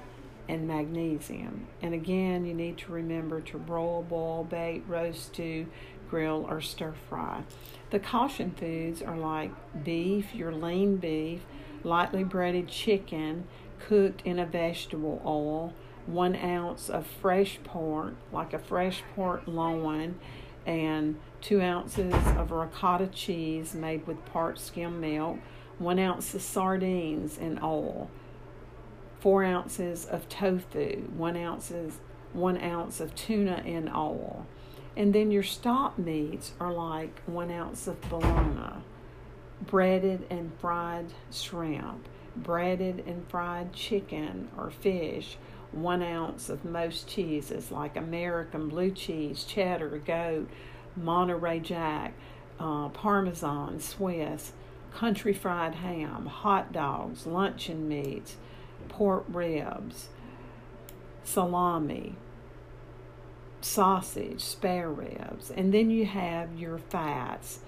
and 0.47 0.69
magnesium. 0.69 1.67
And 1.81 1.95
again, 1.95 2.45
you 2.45 2.53
need 2.53 2.77
to 2.79 2.93
remember 2.93 3.41
to 3.41 3.57
broil, 3.57 4.03
boil, 4.03 4.45
bake, 4.45 4.85
roast, 4.87 5.33
stew, 5.33 5.69
grill, 6.11 6.47
or 6.51 6.61
stir 6.61 6.93
fry. 7.09 7.45
The 7.89 7.99
caution 7.99 8.51
foods 8.51 9.01
are 9.01 9.17
like 9.17 9.53
beef, 9.83 10.35
your 10.35 10.53
lean 10.53 10.99
beef, 10.99 11.41
lightly 11.83 12.25
breaded 12.25 12.69
chicken 12.69 13.45
cooked 13.79 14.21
in 14.27 14.39
a 14.39 14.45
vegetable 14.45 15.23
oil, 15.25 15.73
one 16.05 16.37
ounce 16.37 16.91
of 16.91 17.07
fresh 17.07 17.59
pork, 17.65 18.17
like 18.35 18.53
a 18.53 18.59
fresh 18.59 19.03
pork 19.17 19.45
loin, 19.47 20.21
and 20.67 21.19
two 21.41 21.63
ounces 21.63 22.13
of 22.37 22.51
ricotta 22.51 23.07
cheese 23.07 23.73
made 23.75 24.07
with 24.07 24.23
part 24.27 24.59
skim 24.59 25.01
milk, 25.01 25.39
one 25.81 25.99
ounce 25.99 26.33
of 26.35 26.43
sardines 26.43 27.37
in 27.37 27.59
oil 27.63 28.09
four 29.21 29.45
ounces 29.45 30.07
of 30.07 30.29
tofu, 30.29 31.03
one 31.17 31.37
ounces 31.37 32.01
one 32.33 32.61
ounce 32.61 33.01
of 33.01 33.15
tuna 33.15 33.63
in 33.65 33.89
oil. 33.89 34.47
And 34.97 35.15
then 35.15 35.31
your 35.31 35.43
stop 35.43 35.99
meats 35.99 36.53
are 36.59 36.73
like 36.73 37.21
one 37.27 37.51
ounce 37.51 37.87
of 37.87 38.01
bologna, 38.09 38.83
breaded 39.67 40.27
and 40.31 40.53
fried 40.59 41.13
shrimp, 41.31 42.09
breaded 42.37 43.05
and 43.07 43.29
fried 43.29 43.73
chicken 43.73 44.49
or 44.57 44.71
fish, 44.71 45.37
one 45.73 46.03
ounce 46.03 46.49
of 46.49 46.65
most 46.65 47.07
cheeses 47.07 47.71
like 47.71 47.97
American 47.97 48.69
blue 48.69 48.91
cheese, 48.91 49.45
cheddar, 49.45 49.99
goat, 49.99 50.49
Monterey 50.97 51.61
Jack, 51.61 52.15
uh, 52.59 52.89
Parmesan, 52.89 53.79
Swiss, 53.81 54.53
country 54.93 55.33
fried 55.33 55.77
ham, 55.77 56.27
hot 56.27 56.73
dogs, 56.73 57.27
luncheon 57.27 57.89
meats 57.89 58.37
pork 58.89 59.25
ribs, 59.29 60.09
salami, 61.25 62.17
sausage, 63.61 64.41
spare 64.41 64.91
ribs, 64.91 65.51
and 65.51 65.73
then 65.73 65.91
you 65.91 66.05
have 66.07 66.59
your 66.59 66.79
fats. 66.79 67.61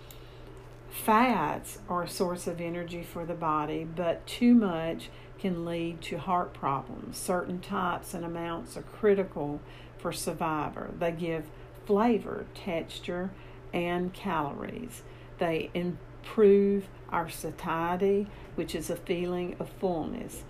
Fats 0.91 1.79
are 1.89 2.03
a 2.03 2.09
source 2.09 2.47
of 2.47 2.61
energy 2.61 3.03
for 3.03 3.25
the 3.25 3.35
body, 3.35 3.85
but 3.85 4.27
too 4.27 4.55
much 4.55 5.09
can 5.39 5.65
lead 5.65 6.01
to 6.03 6.19
heart 6.19 6.53
problems. 6.53 7.17
Certain 7.17 7.61
types 7.61 8.15
and 8.15 8.25
amounts 8.25 8.77
are 8.77 8.83
critical 8.83 9.61
for 9.97 10.13
survivor. 10.13 10.91
They 10.99 11.13
give 11.13 11.47
flavor, 11.87 12.47
texture, 12.55 13.31
and 13.73 14.13
calories. 14.13 15.03
They 15.39 15.71
improve 15.73 16.89
our 17.13 17.29
satiety, 17.29 18.27
which 18.55 18.75
is 18.75 18.91
a 18.91 18.97
feeling 18.97 19.55
of 19.61 19.69
fullness 19.81 20.43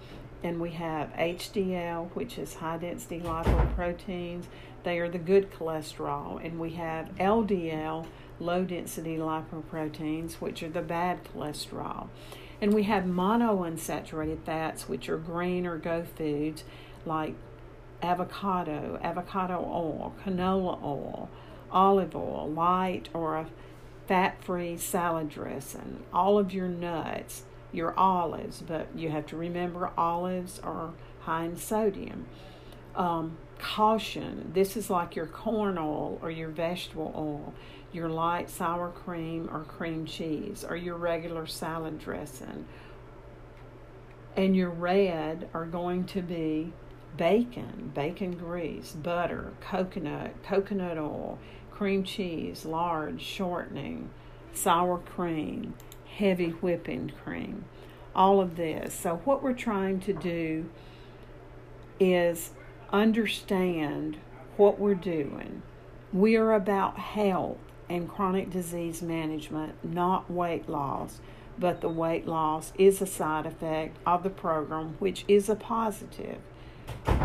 and 0.42 0.60
we 0.60 0.70
have 0.70 1.12
HDL, 1.14 2.10
which 2.14 2.38
is 2.38 2.54
high 2.54 2.78
density 2.78 3.20
lipoproteins. 3.20 4.44
They 4.82 4.98
are 4.98 5.08
the 5.08 5.18
good 5.18 5.52
cholesterol, 5.52 6.44
and 6.44 6.58
we 6.58 6.70
have 6.70 7.14
LDL, 7.16 8.06
low 8.40 8.64
density 8.64 9.16
lipoproteins, 9.16 10.34
which 10.34 10.62
are 10.62 10.68
the 10.68 10.82
bad 10.82 11.20
cholesterol. 11.24 12.08
And 12.60 12.74
we 12.74 12.84
have 12.84 13.04
monounsaturated 13.04 14.44
fats, 14.44 14.88
which 14.88 15.08
are 15.08 15.18
green 15.18 15.66
or 15.66 15.78
go 15.78 16.04
foods 16.16 16.64
like 17.06 17.34
avocado, 18.02 18.98
avocado 19.02 19.58
oil, 19.58 20.14
canola 20.24 20.82
oil, 20.82 21.28
olive 21.70 22.16
oil, 22.16 22.50
light 22.50 23.08
or 23.14 23.36
a 23.36 23.46
fat 24.06 24.42
free 24.42 24.76
salad 24.76 25.28
dressing, 25.28 26.04
all 26.12 26.38
of 26.38 26.52
your 26.52 26.68
nuts 26.68 27.42
your 27.72 27.98
olives, 27.98 28.62
but 28.66 28.86
you 28.94 29.10
have 29.10 29.26
to 29.26 29.36
remember 29.36 29.90
olives 29.96 30.60
are 30.60 30.92
high 31.20 31.44
in 31.44 31.56
sodium. 31.56 32.26
Um, 32.94 33.38
caution 33.58 34.50
this 34.54 34.76
is 34.76 34.90
like 34.90 35.16
your 35.16 35.26
corn 35.26 35.78
oil 35.78 36.18
or 36.20 36.30
your 36.30 36.50
vegetable 36.50 37.12
oil, 37.16 37.54
your 37.92 38.08
light 38.08 38.50
sour 38.50 38.90
cream 38.90 39.48
or 39.50 39.60
cream 39.60 40.04
cheese, 40.04 40.64
or 40.68 40.76
your 40.76 40.96
regular 40.96 41.46
salad 41.46 41.98
dressing. 41.98 42.66
And 44.36 44.56
your 44.56 44.70
red 44.70 45.48
are 45.54 45.66
going 45.66 46.04
to 46.06 46.22
be 46.22 46.72
bacon, 47.16 47.92
bacon 47.94 48.32
grease, 48.32 48.92
butter, 48.92 49.52
coconut, 49.60 50.42
coconut 50.42 50.98
oil, 50.98 51.38
cream 51.74 52.04
cheese, 52.04 52.64
lard, 52.64 53.20
shortening, 53.20 54.10
sour 54.52 54.98
cream 54.98 55.74
heavy 56.16 56.50
whipping 56.50 57.12
cream, 57.24 57.64
all 58.14 58.40
of 58.40 58.56
this. 58.56 58.94
So, 58.94 59.16
what 59.24 59.42
we're 59.42 59.52
trying 59.54 60.00
to 60.00 60.12
do 60.12 60.68
is 61.98 62.50
understand 62.92 64.18
what 64.56 64.78
we're 64.78 64.94
doing. 64.94 65.62
We 66.12 66.36
are 66.36 66.52
about 66.52 66.98
health 66.98 67.58
and 67.88 68.08
chronic 68.08 68.50
disease 68.50 69.02
management, 69.02 69.74
not 69.82 70.30
weight 70.30 70.68
loss. 70.68 71.20
But 71.58 71.82
the 71.82 71.88
weight 71.88 72.26
loss 72.26 72.72
is 72.78 73.02
a 73.02 73.06
side 73.06 73.44
effect 73.44 73.98
of 74.06 74.22
the 74.22 74.30
program, 74.30 74.96
which 74.98 75.24
is 75.28 75.50
a 75.50 75.54
positive. 75.54 76.38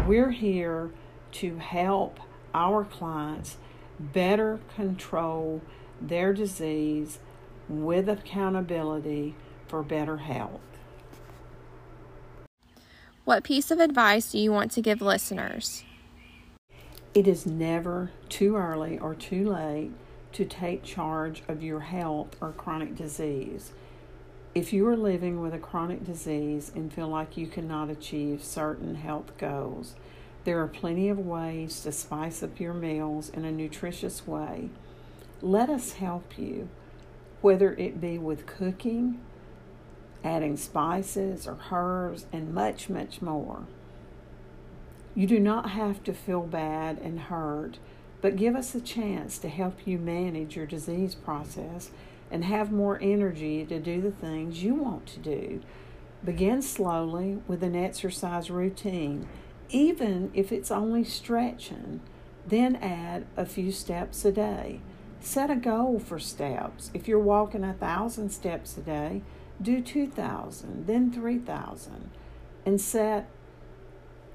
We're 0.05 0.31
here 0.31 0.91
to 1.33 1.57
help 1.57 2.19
our 2.53 2.83
clients 2.83 3.57
better 3.99 4.60
control 4.75 5.62
their 6.01 6.33
disease 6.33 7.19
with 7.67 8.07
accountability 8.07 9.36
for 9.67 9.83
better 9.83 10.17
health. 10.17 10.62
What 13.25 13.43
piece 13.43 13.71
of 13.71 13.79
advice 13.79 14.31
do 14.31 14.39
you 14.39 14.51
want 14.53 14.71
to 14.71 14.81
give 14.81 15.01
listeners? 15.01 15.83
It 17.13 17.27
is 17.27 17.45
never 17.45 18.12
too 18.29 18.55
early 18.55 18.97
or 18.99 19.15
too 19.15 19.49
late 19.49 19.91
to 20.33 20.45
take 20.45 20.83
charge 20.83 21.43
of 21.47 21.63
your 21.63 21.81
health 21.81 22.36
or 22.39 22.51
chronic 22.51 22.95
disease. 22.95 23.73
If 24.53 24.71
you 24.71 24.88
are 24.88 24.95
living 24.95 25.41
with 25.41 25.53
a 25.53 25.60
chronic 25.60 26.05
disease 26.05 26.71
and 26.73 26.93
feel 26.93 27.07
like 27.07 27.36
you 27.36 27.47
cannot 27.47 27.89
achieve 27.89 28.43
certain 28.43 28.95
health 28.95 29.38
goals, 29.38 29.95
there 30.47 30.62
are 30.62 30.67
plenty 30.67 31.10
of 31.10 31.19
ways 31.19 31.81
to 31.81 31.91
spice 31.91 32.41
up 32.41 32.57
your 32.57 32.73
meals 32.73 33.27
in 33.27 33.43
a 33.43 33.51
nutritious 33.51 34.25
way. 34.25 34.69
Let 35.41 35.69
us 35.69 35.95
help 35.95 36.38
you 36.38 36.69
whether 37.41 37.73
it 37.73 37.99
be 37.99 38.17
with 38.17 38.45
cooking, 38.45 39.19
adding 40.23 40.55
spices 40.55 41.49
or 41.49 41.57
herbs, 41.69 42.27
and 42.31 42.53
much, 42.53 42.88
much 42.88 43.21
more. 43.21 43.63
You 45.13 45.27
do 45.27 45.38
not 45.38 45.71
have 45.71 46.01
to 46.05 46.13
feel 46.13 46.43
bad 46.43 46.97
and 46.99 47.19
hurt, 47.19 47.77
but 48.21 48.38
give 48.38 48.55
us 48.55 48.73
a 48.73 48.79
chance 48.79 49.38
to 49.39 49.49
help 49.49 49.86
you 49.86 49.97
manage 49.97 50.55
your 50.55 50.65
disease 50.65 51.13
process 51.13 51.89
and 52.31 52.45
have 52.45 52.71
more 52.71 52.97
energy 53.01 53.65
to 53.65 53.81
do 53.81 53.99
the 53.99 54.12
things 54.12 54.63
you 54.63 54.75
want 54.75 55.07
to 55.07 55.19
do. 55.19 55.62
Begin 56.23 56.62
slowly 56.62 57.39
with 57.49 57.63
an 57.63 57.75
exercise 57.75 58.49
routine, 58.49 59.27
even 59.69 60.32
if 60.34 60.51
it's 60.51 60.71
only 60.71 61.03
stretching, 61.03 62.01
then 62.45 62.75
add 62.77 63.25
a 63.36 63.45
few 63.45 63.71
steps 63.71 64.23
a 64.25 64.32
day. 64.32 64.80
Set 65.19 65.49
a 65.49 65.56
goal 65.56 65.99
for 65.99 66.19
steps. 66.19 66.91
If 66.93 67.08
you're 67.08 67.19
walking 67.19 67.63
a 67.63 67.73
thousand 67.73 68.30
steps 68.30 68.77
a 68.77 68.82
day, 68.82 69.21
do 69.62 69.82
2,000, 69.82 70.88
then 70.88 71.12
3,000, 71.12 72.12
and 72.65 72.80
set 72.80 73.27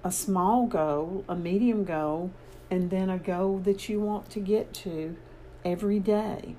a 0.05 0.11
small 0.11 0.67
goal, 0.67 1.25
a 1.29 1.37
medium 1.37 1.85
goal, 1.85 2.33
and 2.71 2.91
then 2.91 3.09
a 3.09 3.19
goal 3.19 3.59
that 3.59 3.89
you 3.89 4.01
want 4.01 4.31
to 4.31 4.41
get 4.41 4.75
to 4.75 5.17
every 5.65 6.01
day. 6.01 6.57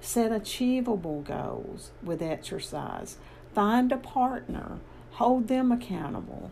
Set 0.00 0.32
achievable 0.32 1.20
goals 1.20 1.90
with 2.02 2.22
exercise. 2.22 3.18
Find 3.54 3.92
a 3.92 3.98
partner, 3.98 4.78
hold 5.12 5.48
them 5.48 5.70
accountable. 5.70 6.50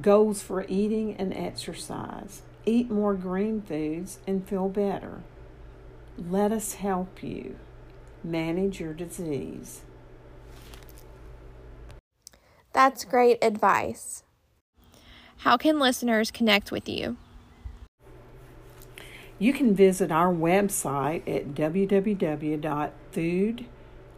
Goals 0.00 0.42
for 0.42 0.66
eating 0.68 1.16
and 1.16 1.32
exercise. 1.32 2.42
Eat 2.64 2.90
more 2.90 3.14
green 3.14 3.62
foods 3.62 4.18
and 4.26 4.46
feel 4.46 4.68
better. 4.68 5.22
Let 6.18 6.52
us 6.52 6.74
help 6.74 7.22
you 7.22 7.56
manage 8.22 8.80
your 8.80 8.92
disease. 8.92 9.82
That's 12.72 13.04
great 13.04 13.38
advice. 13.42 14.22
How 15.38 15.56
can 15.56 15.78
listeners 15.78 16.30
connect 16.30 16.70
with 16.70 16.88
you? 16.88 17.16
You 19.38 19.52
can 19.52 19.74
visit 19.74 20.10
our 20.10 20.32
website 20.32 21.22
at 21.28 21.54
www.food, 21.54 22.64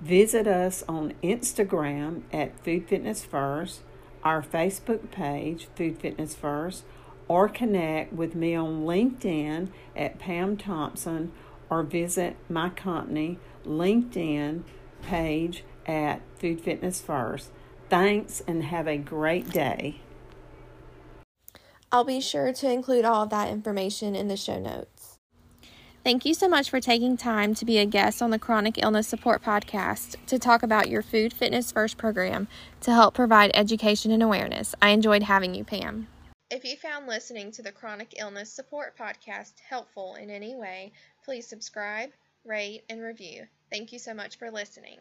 Visit 0.00 0.48
us 0.48 0.82
on 0.88 1.14
Instagram 1.22 2.22
at 2.32 2.58
Food 2.64 2.88
Fitness 2.88 3.24
First, 3.24 3.82
our 4.24 4.42
Facebook 4.42 5.10
page, 5.10 5.68
Food 5.76 5.98
Fitness 5.98 6.34
First, 6.34 6.84
or 7.28 7.48
connect 7.48 8.12
with 8.12 8.34
me 8.34 8.54
on 8.54 8.84
LinkedIn 8.84 9.68
at 9.96 10.18
Pam 10.18 10.56
Thompson 10.56 11.32
or 11.70 11.82
visit 11.82 12.36
my 12.48 12.68
company 12.68 13.38
LinkedIn 13.66 14.62
page 15.02 15.64
at 15.86 16.20
Food 16.38 16.60
Fitness 16.60 17.00
First. 17.00 17.50
Thanks 17.88 18.42
and 18.46 18.64
have 18.64 18.86
a 18.86 18.96
great 18.96 19.50
day. 19.50 20.00
I'll 21.92 22.04
be 22.04 22.20
sure 22.20 22.52
to 22.52 22.70
include 22.70 23.04
all 23.04 23.22
of 23.22 23.30
that 23.30 23.50
information 23.50 24.16
in 24.16 24.28
the 24.28 24.36
show 24.36 24.58
notes. 24.58 24.93
Thank 26.04 26.26
you 26.26 26.34
so 26.34 26.50
much 26.50 26.68
for 26.68 26.80
taking 26.80 27.16
time 27.16 27.54
to 27.54 27.64
be 27.64 27.78
a 27.78 27.86
guest 27.86 28.20
on 28.20 28.28
the 28.28 28.38
Chronic 28.38 28.76
Illness 28.76 29.08
Support 29.08 29.42
Podcast 29.42 30.16
to 30.26 30.38
talk 30.38 30.62
about 30.62 30.90
your 30.90 31.00
Food 31.00 31.32
Fitness 31.32 31.72
First 31.72 31.96
program 31.96 32.46
to 32.82 32.92
help 32.92 33.14
provide 33.14 33.50
education 33.54 34.10
and 34.10 34.22
awareness. 34.22 34.74
I 34.82 34.90
enjoyed 34.90 35.22
having 35.22 35.54
you, 35.54 35.64
Pam. 35.64 36.08
If 36.50 36.62
you 36.62 36.76
found 36.76 37.06
listening 37.06 37.52
to 37.52 37.62
the 37.62 37.72
Chronic 37.72 38.16
Illness 38.18 38.52
Support 38.52 38.98
Podcast 38.98 39.54
helpful 39.66 40.16
in 40.16 40.28
any 40.28 40.54
way, 40.54 40.92
please 41.24 41.46
subscribe, 41.46 42.10
rate, 42.44 42.82
and 42.90 43.00
review. 43.00 43.46
Thank 43.70 43.90
you 43.90 43.98
so 43.98 44.12
much 44.12 44.36
for 44.36 44.50
listening. 44.50 44.98